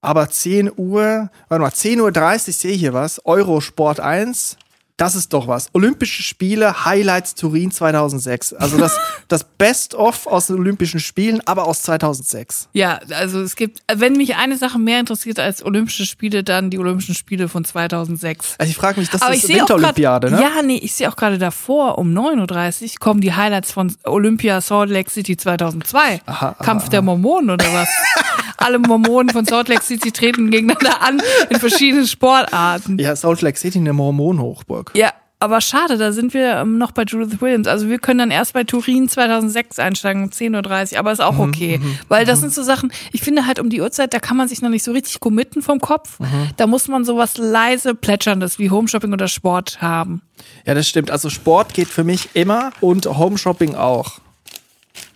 [0.06, 4.56] Aber 10 Uhr, warte mal, 10.30 Uhr, ich sehe hier was, Eurosport 1,
[4.96, 5.68] das ist doch was.
[5.74, 8.54] Olympische Spiele, Highlights Turin 2006.
[8.54, 8.96] Also das,
[9.28, 12.68] das Best-of aus den Olympischen Spielen, aber aus 2006.
[12.72, 16.78] Ja, also es gibt, wenn mich eine Sache mehr interessiert als Olympische Spiele, dann die
[16.78, 18.54] Olympischen Spiele von 2006.
[18.58, 20.40] Also ich frage mich, das Aber ich ist Winterolympiade, ne?
[20.40, 24.60] ja, nee, ich sehe auch gerade davor um 9.30 Uhr kommen die Highlights von Olympia
[24.60, 26.22] Salt Lake City 2002.
[26.24, 27.88] Aha, Kampf der Mormonen oder was?
[28.66, 32.98] Alle Mormonen von Salt Lake City treten gegeneinander an in verschiedenen Sportarten.
[32.98, 34.90] Ja, Salt Lake City, eine Mormonhochburg.
[34.96, 37.68] Ja, aber schade, da sind wir ähm, noch bei Judith Williams.
[37.68, 41.38] Also wir können dann erst bei Turin 2006 einsteigen um 10.30 Uhr, aber ist auch
[41.38, 41.80] okay.
[42.08, 44.62] weil das sind so Sachen, ich finde halt um die Uhrzeit, da kann man sich
[44.62, 46.18] noch nicht so richtig committen vom Kopf.
[46.56, 50.22] Da muss man sowas leise plätscherndes wie Homeshopping oder Sport haben.
[50.66, 51.12] Ja, das stimmt.
[51.12, 54.18] Also Sport geht für mich immer und Home Shopping auch.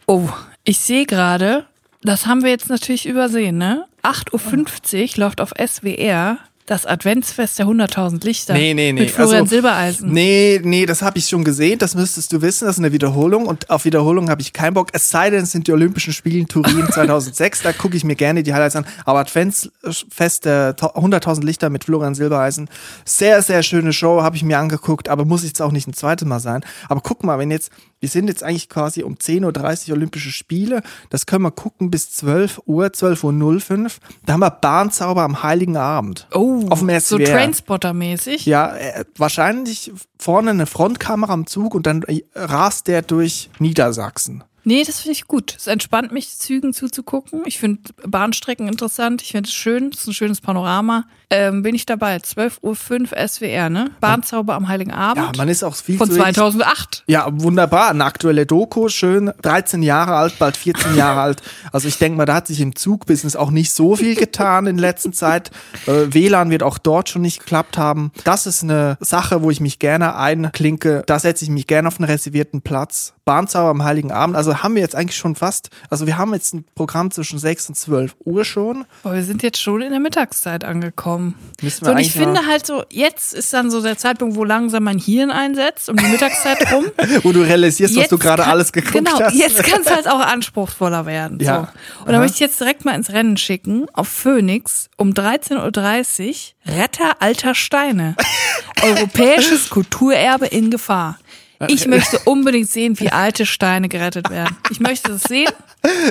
[0.07, 0.29] Oh,
[0.63, 1.65] ich sehe gerade,
[2.03, 3.87] das haben wir jetzt natürlich übersehen, ne?
[4.03, 8.55] 8.50 Uhr läuft auf SWR das Adventsfest der 100.000 Lichter.
[8.55, 9.01] Nee, nee, nee.
[9.01, 10.13] Mit Florian Also, Silbereisen.
[10.13, 11.81] Nee, nee, das habe ich schon gesehen.
[11.81, 12.65] Das müsstest du wissen.
[12.67, 13.47] Das ist eine Wiederholung.
[13.47, 14.91] Und auf Wiederholung habe ich keinen Bock.
[14.93, 17.63] Es sei denn, es sind die Olympischen Spiele in Turin 2006.
[17.63, 18.87] Da gucke ich mir gerne die Highlights an.
[19.05, 22.69] Aber Adventsfest der 100.000 Lichter mit Florian Silbereisen.
[23.05, 24.23] Sehr, sehr schöne Show.
[24.23, 25.09] Habe ich mir angeguckt.
[25.09, 26.65] Aber muss jetzt auch nicht ein zweites Mal sein.
[26.89, 30.83] Aber guck mal, wenn jetzt, wir sind jetzt eigentlich quasi um 10.30 Uhr Olympische Spiele.
[31.11, 33.91] Das können wir gucken bis 12 Uhr, 12.05 Uhr.
[34.25, 36.27] Da haben wir Bahnzauber am Heiligen Abend.
[36.33, 37.17] Oh, auf dem so.
[37.19, 38.47] Trainspotter-mäßig.
[38.47, 44.45] Ja, äh, wahrscheinlich vorne eine Frontkamera am Zug und dann äh, rast der durch Niedersachsen.
[44.64, 45.55] Nee, das finde ich gut.
[45.57, 47.42] Es entspannt mich, Zügen zuzugucken.
[47.46, 49.23] Ich finde Bahnstrecken interessant.
[49.23, 49.90] Ich finde es schön.
[49.92, 51.05] Es ist ein schönes Panorama.
[51.31, 52.16] Ähm, bin ich dabei.
[52.16, 53.90] 12.05 Uhr SWR, ne?
[54.01, 55.25] Bahnzauber am Heiligen Abend.
[55.25, 57.05] Ja, man ist auch viel von zu wenig- 2008.
[57.07, 57.90] Ja, wunderbar.
[57.90, 59.31] Eine aktuelle Doku, schön.
[59.42, 61.42] 13 Jahre alt, bald 14 Jahre alt.
[61.73, 64.77] Also ich denke mal, da hat sich im Zugbusiness auch nicht so viel getan in
[64.79, 65.51] letzter Zeit.
[65.87, 68.11] Äh, WLAN wird auch dort schon nicht geklappt haben.
[68.25, 71.05] Das ist eine Sache, wo ich mich gerne einklinke.
[71.07, 73.14] Da setze ich mich gerne auf einen reservierten Platz.
[73.31, 74.35] Bahnzauber am Heiligen Abend.
[74.35, 77.69] Also haben wir jetzt eigentlich schon fast, also wir haben jetzt ein Programm zwischen 6
[77.69, 78.87] und 12 Uhr schon.
[79.05, 81.37] Aber wir sind jetzt schon in der Mittagszeit angekommen.
[81.62, 84.43] Müssen wir So, und ich finde halt so, jetzt ist dann so der Zeitpunkt, wo
[84.43, 86.87] langsam mein Hirn einsetzt, um die Mittagszeit rum.
[87.23, 89.35] Wo du realisierst, was du Jetzt gerade alles geguckt genau, hast.
[89.35, 91.38] jetzt kann es halt auch anspruchsvoller werden.
[91.40, 91.73] Ja.
[92.01, 92.07] So.
[92.07, 96.29] Und da möchte ich jetzt direkt mal ins Rennen schicken, auf Phoenix um 13.30
[96.66, 98.16] Uhr, Retter alter Steine.
[98.83, 101.19] Europäisches Kulturerbe in Gefahr.
[101.68, 104.57] Ich möchte unbedingt sehen, wie alte Steine gerettet werden.
[104.70, 105.51] Ich möchte es sehen,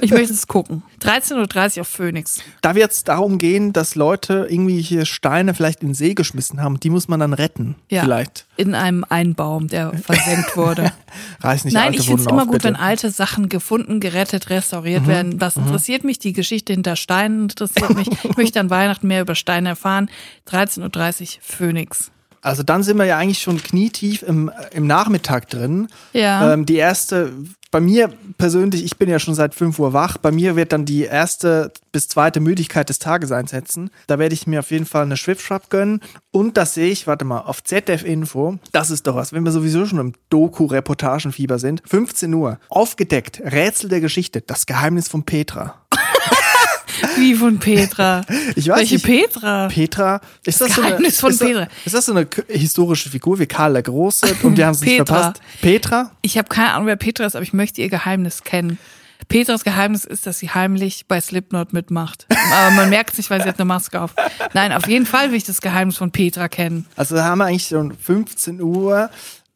[0.01, 0.83] ich möchte es gucken.
[1.01, 2.39] 13.30 Uhr auf Phoenix.
[2.61, 6.61] Da wird es darum gehen, dass Leute irgendwie hier Steine vielleicht in den See geschmissen
[6.61, 6.79] haben.
[6.79, 7.75] Die muss man dann retten.
[7.89, 8.03] Ja.
[8.03, 8.45] Vielleicht.
[8.57, 10.91] In einem Einbaum, der versenkt wurde.
[11.41, 12.65] Reiß nicht Nein, ich finde es immer gut, bitte.
[12.65, 15.39] wenn alte Sachen gefunden, gerettet, restauriert werden.
[15.39, 16.19] Das interessiert mich.
[16.19, 18.07] Die Geschichte hinter Steinen interessiert mich.
[18.23, 20.09] Ich möchte an Weihnachten mehr über Steine erfahren.
[20.47, 22.11] 13.30 Uhr Phoenix.
[22.41, 25.87] Also dann sind wir ja eigentlich schon knietief im, im Nachmittag drin.
[26.13, 26.53] Ja.
[26.53, 27.33] Ähm, die erste,
[27.71, 30.85] bei mir persönlich, ich bin ja schon seit 5 Uhr wach, bei mir wird dann
[30.85, 33.91] die erste bis zweite Müdigkeit des Tages einsetzen.
[34.07, 36.01] Da werde ich mir auf jeden Fall eine Schwipschwapp gönnen.
[36.31, 39.51] Und das sehe ich, warte mal, auf ZDF Info, das ist doch was, wenn wir
[39.51, 41.81] sowieso schon im Doku-Reportagenfieber sind.
[41.85, 45.75] 15 Uhr, aufgedeckt, Rätsel der Geschichte, das Geheimnis von Petra.
[47.17, 48.21] Wie von Petra.
[48.55, 49.05] Ich weiß Welche nicht.
[49.05, 49.67] Petra?
[49.67, 51.67] Petra, ist das, so eine, Geheimnis von ist, das- Petra.
[51.85, 54.97] ist das so eine historische Figur wie Karl der Große und wir haben es nicht
[54.97, 55.15] Petra.
[55.15, 55.41] verpasst?
[55.61, 56.11] Petra?
[56.21, 58.77] Ich habe keine Ahnung, wer Petra ist, aber ich möchte ihr Geheimnis kennen.
[59.27, 62.25] Petras Geheimnis ist, dass sie heimlich bei Slipknot mitmacht.
[62.53, 64.11] Aber man merkt es nicht, weil sie hat eine Maske auf.
[64.53, 66.85] Nein, auf jeden Fall will ich das Geheimnis von Petra kennen.
[66.95, 69.09] Also da haben wir eigentlich schon 15 Uhr.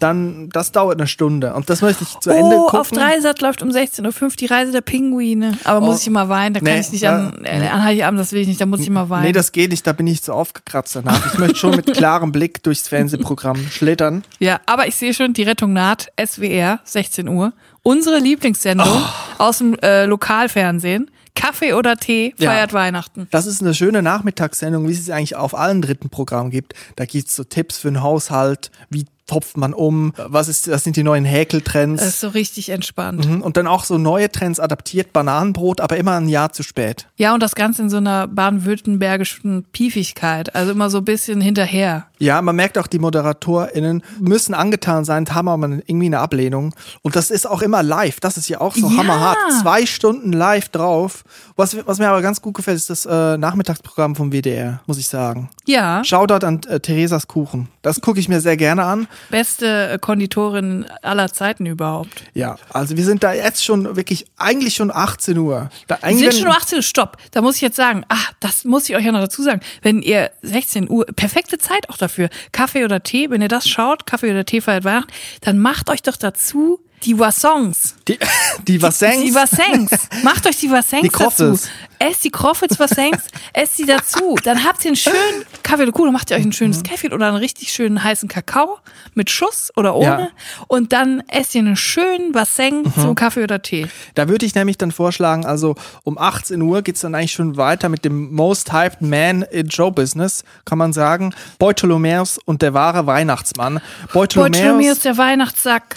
[0.04, 1.54] Dann, das dauert eine Stunde.
[1.54, 2.80] Und das möchte ich zu Ende Oh, gucken.
[2.80, 5.58] auf Dreisat läuft um 16.05 Uhr die Reise der Pinguine.
[5.64, 6.00] Aber muss Oh.
[6.02, 8.42] ich immer weinen, da kann Nee, ich nicht ja, an, äh, an Heiligabend, das will
[8.42, 9.24] ich nicht, da muss ich immer weinen.
[9.24, 11.34] Nee, das geht nicht, da bin ich zu aufgekratzt danach.
[11.34, 14.24] Ich möchte schon mit klarem Blick durchs Fernsehprogramm schlittern.
[14.40, 17.54] ja, aber ich sehe schon, die Rettung naht, SWR, 16 Uhr.
[17.82, 19.02] Unsere Lieblingssendung Oh.
[19.44, 21.10] aus dem äh, Lokalfernsehen.
[21.36, 22.52] Kaffee oder Tee Ja.
[22.52, 23.28] feiert Weihnachten.
[23.32, 26.74] Das ist eine schöne Nachmittagssendung, wie es eigentlich auf allen dritten Programmen gibt.
[26.96, 30.96] Da gibt's so Tipps für den Haushalt, wie topft man um, was ist, das sind
[30.96, 32.02] die neuen Häkeltrends.
[32.02, 33.28] Das ist so richtig entspannt.
[33.28, 37.08] Mhm, Und dann auch so neue Trends adaptiert, Bananenbrot, aber immer ein Jahr zu spät.
[37.16, 40.56] Ja, und das Ganze in so einer baden-württembergischen Piefigkeit.
[40.56, 42.08] Also immer so ein bisschen hinterher.
[42.24, 46.74] Ja, man merkt auch, die ModeratorInnen müssen angetan sein, haben aber irgendwie eine Ablehnung.
[47.02, 48.20] Und das ist auch immer live.
[48.22, 48.98] Das ist ja auch so Ja.
[48.98, 49.38] hammerhart.
[49.62, 51.24] Zwei Stunden live drauf.
[51.56, 55.08] Was, was mir aber ganz gut gefällt, ist das äh, Nachmittagsprogramm vom WDR, muss ich
[55.08, 55.50] sagen.
[55.66, 57.68] Ja, Shoutout an äh, Theresas Kuchen.
[57.82, 59.08] Das gucke ich mir sehr gerne an.
[59.30, 62.24] beste äh, Konditorin aller Zeiten überhaupt.
[62.34, 65.70] Ja, also wir sind da jetzt schon wirklich, eigentlich schon 18 Uhr.
[65.88, 67.18] Da, Wir sind schon um 18 Uhr, stopp.
[67.32, 69.60] Da muss ich jetzt sagen, ah, das muss ich euch ja noch dazu sagen.
[69.82, 72.13] Wenn ihr 16 Uhr, perfekte Zeit auch dafür,
[72.52, 76.02] Kaffee oder Tee, wenn ihr das schaut, Kaffee oder Tee feiert Weihnachten, dann macht euch
[76.02, 77.96] doch dazu die Wassons.
[78.08, 78.18] die,
[78.68, 79.92] die was Die Wassens.
[80.24, 81.70] Macht euch die Wassens Die dazu.
[82.10, 84.36] Esst die Kroffels Wassens, esst die dazu.
[84.44, 86.84] Dann habt ihr einen schönen Kaffee oder Kuh, dann macht ihr euch ein schönes Mhm.
[86.84, 88.78] Kaffee oder einen richtig schönen heißen Kakao
[89.14, 90.06] mit Schuss oder ohne.
[90.06, 90.30] Ja.
[90.68, 92.94] Und dann esst ihr einen schönen Wasseng Mhm.
[93.02, 93.88] zum Kaffee oder Tee.
[94.16, 97.88] Da würde ich nämlich dann vorschlagen, also um 18 Uhr geht's dann eigentlich schon weiter
[97.90, 101.34] mit dem Most Hyped Man in Show Business, kann man sagen.
[101.60, 103.80] Beutolomäus und der wahre Weihnachtsmann.
[104.14, 105.96] Bartholomäus Beutolomäus der Weihnachtssack.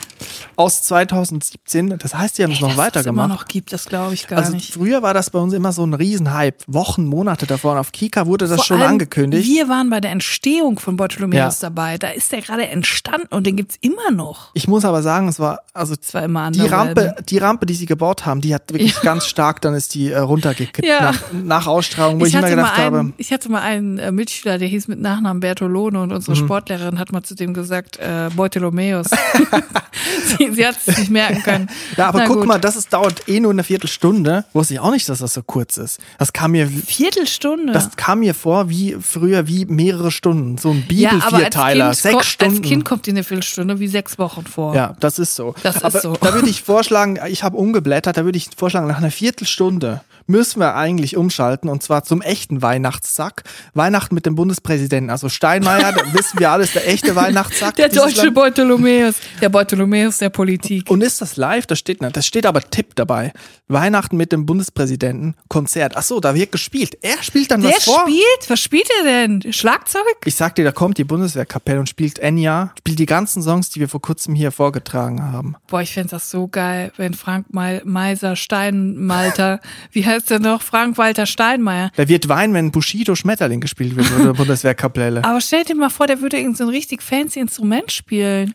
[0.57, 3.29] aus 2017, das heißt, die haben es noch es immer weitergemacht.
[3.29, 4.73] noch gibt, das glaube ich gar Also nicht.
[4.75, 6.59] früher war das bei uns immer so ein Riesenhype.
[6.67, 7.73] Wochen, Monate davor.
[7.73, 9.47] Und auf Kika wurde das Vor schon allem, angekündigt.
[9.49, 11.69] Wir waren bei der Entstehung von Bartholomäus Ja.
[11.69, 11.99] dabei.
[11.99, 14.51] Da ist der gerade entstanden und den gibt's immer noch.
[14.55, 17.27] Ich muss aber sagen, es war, also Das war immer die Rampe, Welten.
[17.27, 20.19] die Rampe, die sie gebaut haben, die hat wirklich ganz stark, dann ist die äh,
[20.19, 21.01] runtergekippt Ja.
[21.13, 24.13] nach, nach Ausstrahlung, wo ich, Ich immer gedacht habe, einen, ich hatte mal einen äh,
[24.13, 26.45] Mitschüler, der hieß mit Nachnamen Bertolone und unsere Mhm.
[26.45, 29.07] Sportlehrerin hat mal zu dem gesagt, äh, Beutolomäus.
[30.39, 31.69] sie, sie hat es nicht merken können.
[31.97, 32.47] Ja, aber Na guck gut.
[32.47, 34.45] mal, das ist, dauert eh nur eine Viertelstunde.
[34.53, 35.86] Wusste ich auch nicht, dass das so kurz ist.
[36.19, 37.73] Das kam mir, Viertelstunde.
[37.73, 40.59] das kam mir vor wie früher wie mehrere Stunden.
[40.59, 42.57] So ein ja, Bibelvierteiler, kind, sechs Stunden.
[42.57, 44.75] als Kind kommt die eine Viertelstunde wie sechs Wochen vor.
[44.75, 45.55] ja, das ist so.
[45.63, 46.17] Das ist aber so.
[46.21, 50.61] Da würde ich vorschlagen, ich habe umgeblättert, da würde ich vorschlagen, nach einer Viertelstunde müssen
[50.61, 53.45] wir eigentlich umschalten und zwar zum echten Weihnachtssack.
[53.75, 55.11] Weihnachten mit dem Bundespräsidenten.
[55.11, 57.77] Also Steinmeier, da wissen wir alles, der echte Weihnachtssack.
[57.77, 58.31] Der deutsche.
[58.31, 59.17] Bartholomäus.
[59.41, 60.91] Der Bartholomäus der Politik.
[60.91, 61.67] Und ist das live?
[61.67, 61.99] Das steht.
[62.01, 63.33] Das steht aber Tipp dabei.
[63.69, 65.35] Weihnachten mit dem Bundespräsidenten.
[65.49, 65.97] Konzert.
[65.97, 66.99] Ach so, da wird gespielt.
[67.03, 68.01] Er spielt dann Der was vor.
[68.07, 68.49] spielt?
[68.51, 69.53] Was spielt er denn?
[69.53, 70.03] Schlagzeug?
[70.25, 73.81] Ich sag dir, da kommt die Bundeswehrkapelle und spielt Enya, spielt die ganzen Songs, die
[73.81, 75.57] wir vor kurzem hier vorgetragen haben.
[75.69, 79.61] Boah, ich fänd's das so geil, wenn Frank Mei- Meiser Steinmalter,
[79.93, 80.63] wie heißt der noch?
[80.63, 81.91] Frank-Walter Steinmeier.
[81.97, 85.23] Da wird Wein, wenn Bushido Schmetterling gespielt wird oder Bundeswehrkapelle.
[85.25, 88.55] Aber stell dir mal vor, der würde irgend so ein richtig fancy Instrument spielen.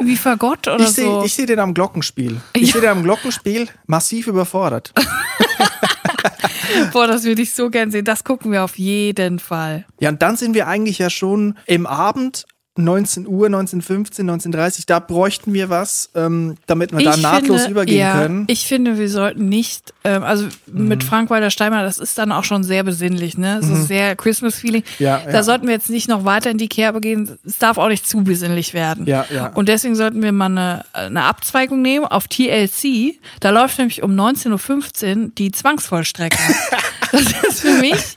[0.00, 1.22] Wie Fagott oder Ich sehe so.
[1.24, 2.40] ich seh den am Glockenspiel.
[2.52, 2.72] Ich Ja.
[2.74, 4.92] sehe den am Glockenspiel massiv überfordert.
[6.92, 8.04] Boah, das würde ich so gern sehen.
[8.04, 9.86] Das gucken wir auf jeden Fall.
[9.98, 12.44] Ja, und dann sind wir eigentlich ja schon im Abend.
[12.80, 17.98] 19 Uhr, 1915, 1930, da bräuchten wir was, ähm, damit wir da nahtlos finde, übergehen
[17.98, 18.38] ja, können.
[18.40, 18.44] Mhm.
[18.48, 22.64] Ich finde, wir sollten nicht, ähm, also mit Frank-Walter Steinmeier, das ist dann auch schon
[22.64, 23.62] sehr besinnlich, ne?
[23.62, 24.82] So sehr Christmas-Feeling.
[24.98, 25.04] Mhm.
[25.04, 25.42] Ja, Da ja.
[25.42, 27.38] sollten wir jetzt nicht noch weiter in die Kerbe gehen.
[27.44, 29.06] Es darf auch nicht zu besinnlich werden.
[29.06, 29.48] Ja, ja.
[29.48, 33.18] Und deswegen sollten wir mal eine, eine Abzweigung nehmen auf TLC.
[33.40, 36.38] Da läuft nämlich um 19.15 Uhr die Zwangsvollstrecker.
[37.12, 38.16] das ist für mich,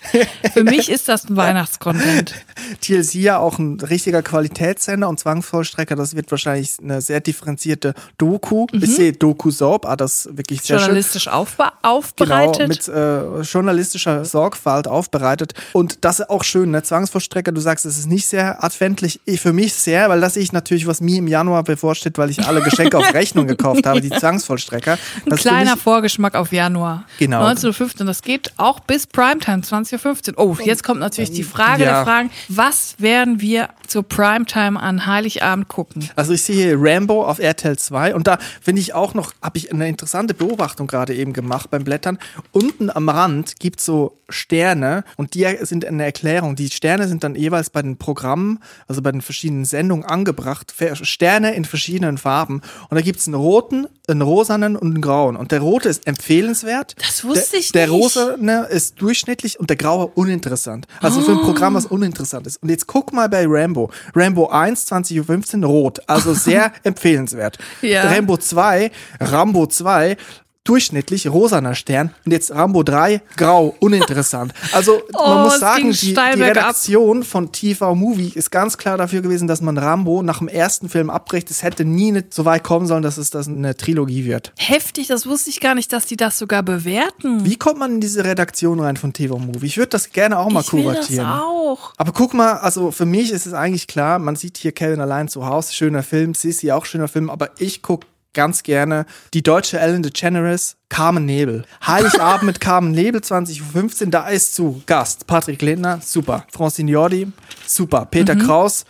[0.53, 2.33] für mich ist das ein Weihnachtscontent.
[2.81, 4.21] TLC ja auch ein richtiger
[4.53, 8.67] Qualitätssender und Zwangsvollstrecker, das wird wahrscheinlich eine sehr differenzierte Doku.
[8.71, 10.85] Ich sehe Doku-Soap, ah, das ist wirklich sehr schön.
[10.87, 12.67] Journalistisch aufbe Genau, aufbereitet.
[12.67, 15.53] mit äh, journalistischer Sorgfalt aufbereitet.
[15.73, 16.83] Und das ist auch schön, ne?
[16.83, 19.19] Zwangsvollstrecker, du sagst, es ist nicht sehr adventlich.
[19.25, 22.29] Ich, für mich sehr, weil das sehe ich natürlich, was mir im Januar bevorsteht, weil
[22.29, 24.93] ich alle Geschenke auf Rechnung gekauft habe, die Zwangsvollstrecker.
[24.93, 27.05] Ein Das für kleiner Vorgeschmack auf Januar.
[27.19, 27.43] Genau.
[27.47, 28.05] 19.15 Uhr.
[28.05, 30.39] Das geht auch bis Primetime, 20.15 Uhr.
[30.39, 31.91] Oh, jetzt kommt natürlich die Frage Ja.
[31.97, 32.31] der Fragen.
[32.49, 36.09] Was werden wir zur Primetime an Heiligabend gucken?
[36.15, 39.57] Also ich sehe hier Rambo auf RTL 2 und da finde ich auch noch, habe
[39.59, 42.17] ich eine interessante Beobachtung gerade eben gemacht beim Blättern.
[42.51, 46.55] Unten am Rand gibt es so Sterne und die sind eine Erklärung.
[46.55, 50.73] Die Sterne sind dann jeweils bei den Programmen, also bei den verschiedenen Sendungen angebracht.
[51.03, 52.61] Sterne in verschiedenen Farben.
[52.89, 55.35] Und da gibt es einen roten, einen rosanen und einen grauen.
[55.35, 56.95] Und der rote ist empfehlenswert.
[56.99, 57.93] Das wusste der, ich Der nicht.
[57.95, 60.87] rosane ist durchschnittlich und der graue uninteressant.
[60.99, 61.43] Also für ein Oh.
[61.45, 62.61] Programm, was uninteressant ist.
[62.63, 63.82] Und jetzt guck mal bei Rambo.
[64.15, 66.01] Rambo 1, 20.15 Uhr, rot.
[66.07, 67.57] Also sehr empfehlenswert.
[67.81, 68.03] Ja.
[68.03, 70.17] Rambo 2, Rambo 2,
[70.63, 72.13] durchschnittlich rosaner Stern.
[72.25, 74.53] Und jetzt Rambo 3, grau, uninteressant.
[74.71, 76.41] Also Oh, man muss sagen, die, die.
[76.41, 80.89] Redaktion von TV Movie ist ganz klar dafür gewesen, dass man Rambo nach dem ersten
[80.89, 81.51] Film abbricht.
[81.51, 84.53] Es hätte nie nicht so weit kommen sollen, dass es das eine Trilogie wird.
[84.57, 87.45] Heftig, das wusste ich gar nicht, dass die das sogar bewerten.
[87.45, 89.67] Wie kommt man in diese Redaktion rein von TV Movie?
[89.67, 91.27] Ich würde das gerne auch mal ich will das kuratieren.
[91.27, 91.93] auch.
[91.97, 95.27] Aber guck mal, also für mich ist es eigentlich klar, man sieht hier Kevin allein
[95.27, 99.79] zu Hause, schöner Film, Sissy auch schöner Film, aber ich guck ganz gerne die deutsche
[99.79, 101.65] Ellen DeGeneres, Carmen Nebel.
[101.85, 106.45] Heiligabend mit Carmen Nebel, 20.15 Uhr, da ist zu Gast Patrick Lindner, super.
[106.51, 107.31] Francine Jordi,
[107.65, 108.05] super.
[108.05, 108.85] Peter Kraus,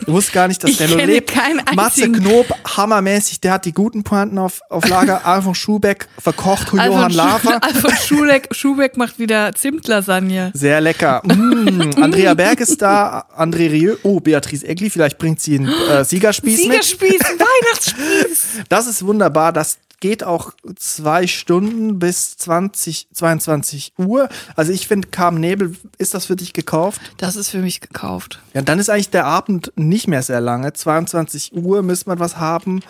[0.00, 1.32] ich wusste gar nicht, dass Ich kenne lebt.
[1.74, 2.10] Matze.
[2.10, 5.24] Knob, hammermäßig, der hat die guten Pointen auf, auf Lager.
[5.26, 7.50] Alfons Schubeck, verkocht Johann Alfons Lafer.
[7.50, 10.50] Schu- Alfons Schubeck, Schubeck macht wieder Zimtlasagne.
[10.54, 11.22] Sehr lecker.
[11.64, 13.96] Mm, Andrea Berg ist da, André Rieu.
[14.02, 16.84] Oh, Beatrice Egli, vielleicht bringt sie einen äh, Siegerspieß mit.
[16.84, 18.46] Siegerspieß, Weihnachtsspieß.
[18.68, 19.52] Das ist wunderbar.
[19.52, 24.28] Das geht auch zwei Stunden bis 20, 22 Uhr.
[24.54, 27.00] Also ich finde, Carmen Nebel, ist das für dich gekauft?
[27.16, 28.42] Das ist für mich gekauft.
[28.52, 30.74] Ja, dann ist eigentlich der Abend nicht mehr sehr lange.
[30.74, 32.82] 22 Uhr müssen wir was haben.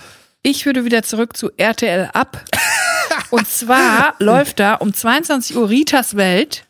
[0.43, 2.45] Ich würde wieder zurück zu RTL ab.
[3.31, 6.67] Und zwar läuft da um 22 Uhr Ritas Welt.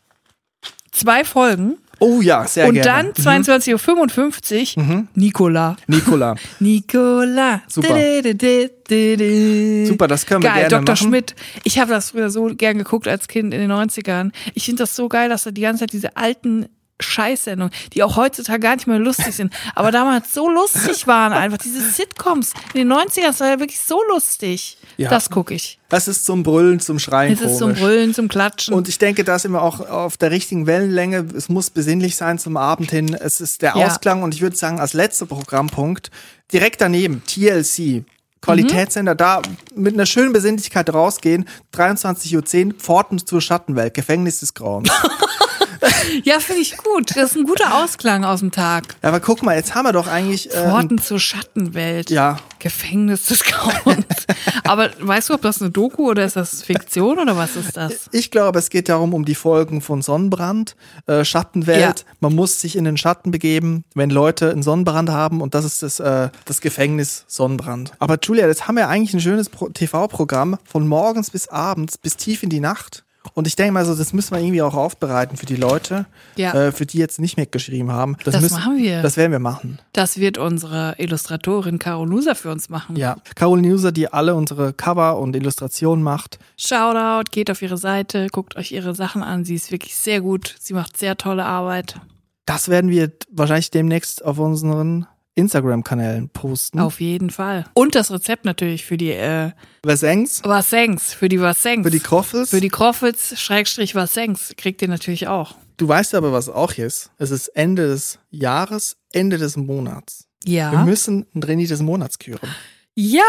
[0.91, 1.79] Zwei Folgen.
[1.99, 3.13] Oh ja, sehr und gerne.
[3.13, 5.75] dann 22.55 Uhr Nicola.
[5.87, 6.35] Nicola.
[6.59, 7.61] Nicola.
[7.67, 7.87] Super.
[7.87, 10.81] Super, Super, das können wir geil, gerne Dr.
[10.81, 11.07] machen.
[11.07, 11.35] Schmidt.
[11.63, 14.31] Ich habe das früher so gern geguckt als Kind in den 90ern.
[14.53, 16.67] Ich finde das so geil, dass er die ganze Zeit diese alten
[16.99, 21.57] Scheißsendungen, die auch heutzutage gar nicht mehr lustig sind, aber damals so lustig waren einfach.
[21.57, 24.77] Diese Sitcoms in den 90ern, das war ja wirklich so lustig.
[24.97, 25.09] Ja.
[25.09, 25.77] Das gucke ich.
[25.89, 27.79] Das ist zum Brüllen, zum Schreien Es ist zum komisch.
[27.81, 28.73] Brüllen, zum Klatschen.
[28.73, 31.25] Und ich denke, da sind wir auch auf der richtigen Wellenlänge.
[31.35, 33.13] Es muss besinnlich sein zum Abend hin.
[33.13, 33.87] Es ist der Ja.
[33.87, 36.11] Ausklang und ich würde sagen, als letzter Programmpunkt,
[36.53, 38.03] direkt daneben, TLC.
[38.45, 39.41] Qualitätssender, da
[39.75, 44.89] mit einer schönen Besinnlichkeit rausgehen, 23.10 Uhr, Pforten zur Schattenwelt, Gefängnis des Grauens.
[46.23, 47.11] ja, finde ich gut.
[47.15, 48.95] Das ist ein guter Ausklang aus dem Tag.
[49.01, 50.53] Ja, aber guck mal, jetzt haben wir doch eigentlich.
[50.53, 52.09] Äh, Pforten zur Schattenwelt.
[52.09, 52.37] Ja.
[52.59, 54.05] Gefängnis des Grauens.
[54.63, 58.09] Aber weißt du, ob das eine Doku oder ist das Fiktion oder was ist das?
[58.11, 60.75] ich glaube, es geht darum, um die Folgen von Sonnenbrand,
[61.05, 61.99] äh, Schattenwelt.
[61.99, 62.13] Ja.
[62.21, 65.83] Man muss sich in den Schatten begeben, wenn Leute einen Sonnenbrand haben und das ist
[65.83, 67.91] das, äh, das Gefängnis Sonnenbrand.
[67.99, 72.17] Aber Julia, jetzt haben wir eigentlich ein schönes Pro- TV-Programm von morgens bis abends, bis
[72.17, 73.05] tief in die Nacht.
[73.33, 76.05] Und ich denke mal so, das müssen wir irgendwie auch aufbereiten für die Leute,
[76.35, 76.53] Ja.
[76.53, 78.17] äh, für die jetzt nicht mitgeschrieben haben.
[78.25, 79.01] Das müssen, machen wir.
[79.01, 79.79] Das werden wir machen.
[79.93, 82.97] Das wird unsere Illustratorin Caro Nuser für uns machen.
[82.97, 83.15] Ja.
[83.35, 86.37] Caroline User, die alle unsere Cover und Illustrationen macht.
[86.57, 89.45] Shoutout, geht auf ihre Seite, guckt euch ihre Sachen an.
[89.45, 90.53] Sie ist wirklich sehr gut.
[90.59, 92.01] Sie macht sehr tolle Arbeit.
[92.45, 96.79] Das werden wir wahrscheinlich demnächst auf unseren Instagram-Kanälen posten.
[96.79, 97.65] Auf jeden Fall.
[97.73, 99.51] Und das Rezept natürlich für die äh,
[99.85, 101.83] Versengs, Wassengs, für die Wassengs.
[101.85, 102.49] für die Kroffels.
[102.49, 105.55] Für die Kroffels, Schrägstrich Wassengs, kriegt ihr natürlich auch.
[105.77, 107.11] du weißt aber, was auch ist.
[107.17, 110.25] Es ist Ende des Jahres, Ende des Monats.
[110.45, 110.83] Wir Ja.
[110.85, 112.49] müssen ein Trainee des Monats küren.
[112.97, 113.23] Ja!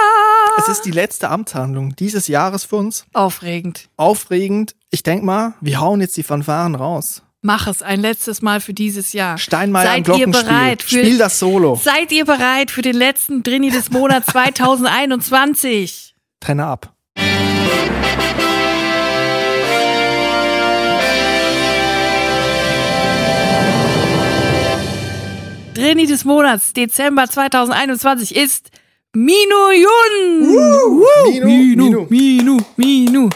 [0.59, 3.04] Es ist die letzte Amtshandlung dieses Jahres für uns.
[3.12, 3.88] Aufregend.
[3.96, 4.76] Aufregend.
[4.90, 7.22] Ich denk mal, wir hauen jetzt die Fanfaren raus.
[7.47, 9.38] Mach es ein letztes Mal für dieses Jahr.
[9.38, 11.80] Steinmeier am Seid ihr bereit für, Spiel das Solo.
[11.80, 16.16] Seid ihr bereit für den letzten Drini des Monats 2021?
[16.40, 16.92] Trenne ab.
[25.74, 28.70] Drini des Monats, Dezember 2021 ist
[29.12, 30.40] Minu Yun.
[31.44, 33.30] Minu, Minu, Minu, Minu.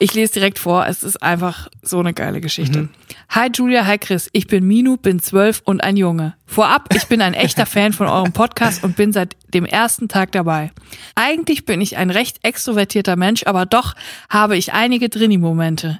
[0.00, 2.88] Ich lese direkt vor, es ist einfach so eine geile Geschichte.
[3.30, 6.34] Hi Julia, hi Chris, ich bin Minu, bin zwölf und ein Junge.
[6.46, 10.30] Vorab, ich bin ein echter Fan von eurem Podcast und bin seit dem ersten Tag
[10.30, 10.70] dabei.
[11.16, 13.94] Eigentlich bin ich ein recht extrovertierter Mensch, aber doch
[14.30, 15.98] habe ich einige Drini-Momente.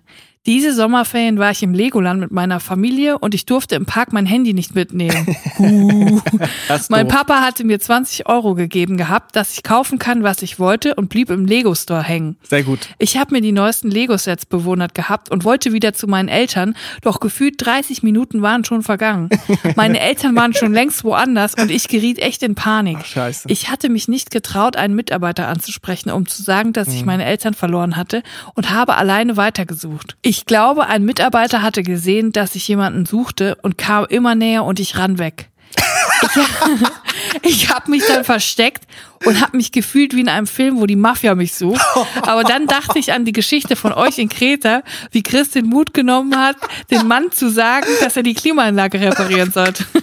[0.49, 4.25] Diese Sommerferien war ich im Legoland mit meiner Familie und ich durfte im Park mein
[4.25, 5.37] Handy nicht mitnehmen.
[5.59, 6.21] Uh.
[6.89, 7.09] Mein.
[7.09, 11.09] Papa hatte mir 20 Euro gegeben gehabt, dass ich kaufen kann, was ich wollte und
[11.09, 12.37] blieb im Lego-Store hängen.
[12.45, 12.79] Sehr gut.
[12.99, 17.19] Ich habe mir die neuesten Lego-Sets bewundert gehabt und wollte wieder zu meinen Eltern, doch
[17.19, 19.31] gefühlt 30 Minuten waren schon vergangen.
[19.77, 22.99] Meine Eltern waren schon längst woanders und ich geriet echt in Panik.
[23.01, 23.49] Ach, scheiße.
[23.51, 26.95] Ich hatte mich nicht getraut, einen Mitarbeiter anzusprechen, um zu sagen, dass Mhm.
[26.95, 28.23] ich meine Eltern verloren hatte
[28.55, 30.17] und habe alleine weitergesucht.
[30.23, 34.81] Ich glaube, ein Mitarbeiter hatte gesehen, dass ich jemanden suchte und kam immer näher und
[34.81, 35.49] ich ran weg.
[37.43, 38.85] Ich habe mich dann versteckt
[39.25, 41.85] und habe mich gefühlt wie in einem Film, wo die Mafia mich sucht.
[42.23, 44.83] Aber dann dachte ich an die Geschichte von euch in Kreta,
[45.13, 46.57] wie Chris den Mut genommen hat,
[46.91, 49.85] den Mann zu sagen, dass er die Klimaanlage reparieren sollte.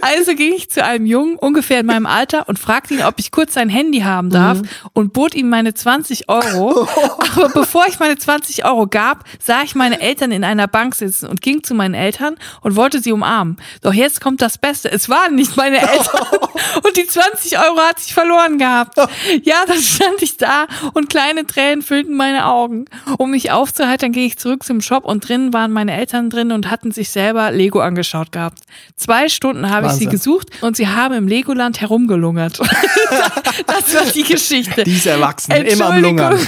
[0.00, 3.30] Also ging ich zu einem Jungen, ungefähr in meinem Alter, und fragte ihn, ob ich
[3.30, 4.58] kurz sein Handy haben darf
[4.92, 6.88] und bot ihm meine 20 Euro.
[7.34, 11.26] Aber bevor ich meine 20 Euro gab, sah ich meine Eltern in einer Bank sitzen
[11.26, 13.56] und ging zu meinen Eltern und wollte sie umarmen.
[13.82, 14.90] Doch jetzt kommt das Beste.
[14.90, 16.20] Es waren nicht meine Eltern.
[16.82, 18.96] Und die 20 Euro hatte ich verloren gehabt.
[19.42, 22.86] Ja, dann stand ich da und kleine Tränen füllten meine Augen.
[23.18, 26.70] Um mich aufzuheitern, ging ich zurück zum Shop und drinnen waren meine Eltern drin und
[26.70, 28.60] hatten sich selber Lego angeschaut gehabt.
[28.96, 32.58] Zwei Stunden habe ich sie gesucht und sie haben im Legoland herumgelungert.
[33.66, 34.84] das war die Geschichte.
[34.84, 36.38] Diese Erwachsenen, immer am Lungern.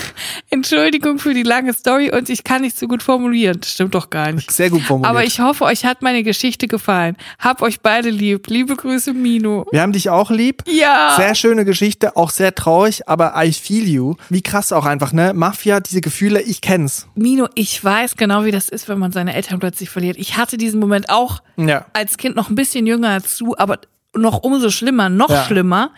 [0.50, 3.58] Entschuldigung für die lange Story und ich kann nicht so gut formulieren.
[3.60, 4.50] Das stimmt doch gar nicht.
[4.50, 5.10] Sehr gut formuliert.
[5.10, 7.16] Aber ich hoffe, euch hat meine Geschichte gefallen.
[7.38, 8.46] Hab euch beide lieb.
[8.48, 9.66] Liebe Grüße, Mino.
[9.70, 10.62] Wir haben dich auch lieb.
[10.66, 11.14] Ja.
[11.16, 14.14] Sehr schöne Geschichte, auch sehr traurig, aber I feel you.
[14.28, 15.32] Wie krass auch einfach, ne?
[15.34, 17.06] Mafia, diese Gefühle, ich kenn's.
[17.14, 20.16] Mino, ich weiß genau, wie das ist, wenn man seine Eltern plötzlich verliert.
[20.18, 21.86] Ich hatte diesen Moment auch Ja.
[21.92, 23.78] als Kind noch ein bisschen jünger als du, aber
[24.14, 25.44] noch umso schlimmer, noch Ja.
[25.44, 25.90] schlimmer.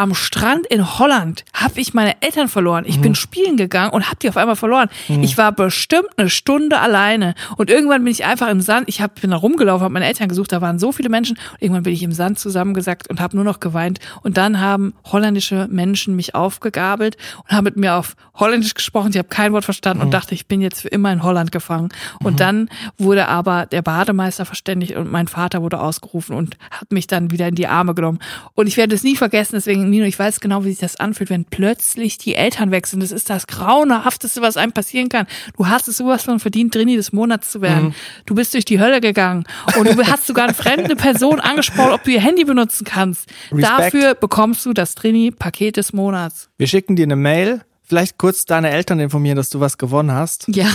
[0.00, 2.84] Am Strand in Holland habe ich meine Eltern verloren.
[2.86, 3.02] Ich Mhm.
[3.02, 4.88] bin spielen gegangen und habe die auf einmal verloren.
[5.08, 8.88] Ich war bestimmt eine Stunde alleine und irgendwann bin ich einfach im Sand.
[8.88, 10.52] Ich hab, bin da rumgelaufen, habe meine Eltern gesucht.
[10.52, 11.36] Da waren so viele Menschen.
[11.58, 13.98] Irgendwann bin ich im Sand zusammengesackt und habe nur noch geweint.
[14.22, 19.10] Und dann haben holländische Menschen mich aufgegabelt und haben mit mir auf Holländisch gesprochen.
[19.10, 20.04] Ich habe kein Wort verstanden Mhm.
[20.06, 21.90] und dachte, ich bin jetzt für immer in Holland gefangen.
[22.24, 27.06] Und dann wurde aber der Bademeister verständigt und mein Vater wurde ausgerufen und hat mich
[27.06, 28.18] dann wieder in die Arme genommen.
[28.54, 31.30] Und ich werde es nie vergessen, deswegen, Mino, ich weiß genau, wie sich das anfühlt,
[31.30, 33.00] wenn plötzlich die Eltern wechseln.
[33.00, 35.26] Das ist das Grauenhafteste, was einem passieren kann.
[35.56, 37.94] Du hast es sowas von verdient, Drini des Monats zu werden.
[38.26, 39.44] Du bist durch die Hölle gegangen
[39.78, 43.28] und du hast sogar eine fremde Person angesprochen, ob du ihr Handy benutzen kannst.
[43.52, 43.62] Respekt.
[43.62, 46.48] Dafür bekommst du das Drini-Paket des Monats.
[46.56, 50.46] Wir schicken dir eine Mail, vielleicht kurz deine Eltern informieren, dass du was gewonnen hast.
[50.48, 50.68] Ja.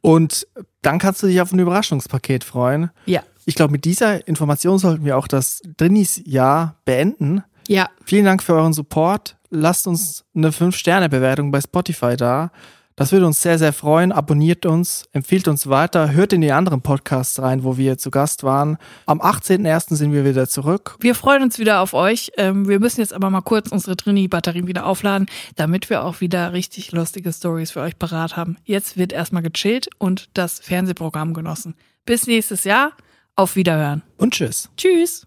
[0.00, 0.46] Und
[0.82, 2.90] dann kannst du dich auf ein Überraschungspaket freuen.
[3.06, 3.22] Ja.
[3.46, 7.42] Ich glaube, mit dieser Information sollten wir auch das Drinis-Jahr beenden.
[7.68, 7.88] Ja.
[8.04, 9.36] Vielen Dank für euren Support.
[9.50, 12.50] Lasst uns eine 5-Sterne-Bewertung bei Spotify da.
[12.96, 14.12] Das würde uns sehr, sehr freuen.
[14.12, 18.44] Abonniert uns, empfiehlt uns weiter, hört in die anderen Podcasts rein, wo wir zu Gast
[18.44, 18.78] waren.
[19.06, 19.96] Am 18.01.
[19.96, 20.96] sind wir wieder zurück.
[21.00, 22.30] Wir freuen uns wieder auf euch.
[22.36, 26.52] Ähm, wir müssen jetzt aber mal kurz unsere Trini-Batterien wieder aufladen, damit wir auch wieder
[26.52, 28.58] richtig lustige Stories für euch parat haben.
[28.64, 31.74] Jetzt wird erstmal gechillt und das Fernsehprogramm genossen.
[32.06, 32.92] Bis nächstes Jahr.
[33.34, 34.02] Auf Wiederhören.
[34.18, 34.70] Und tschüss.
[34.76, 35.26] Tschüss.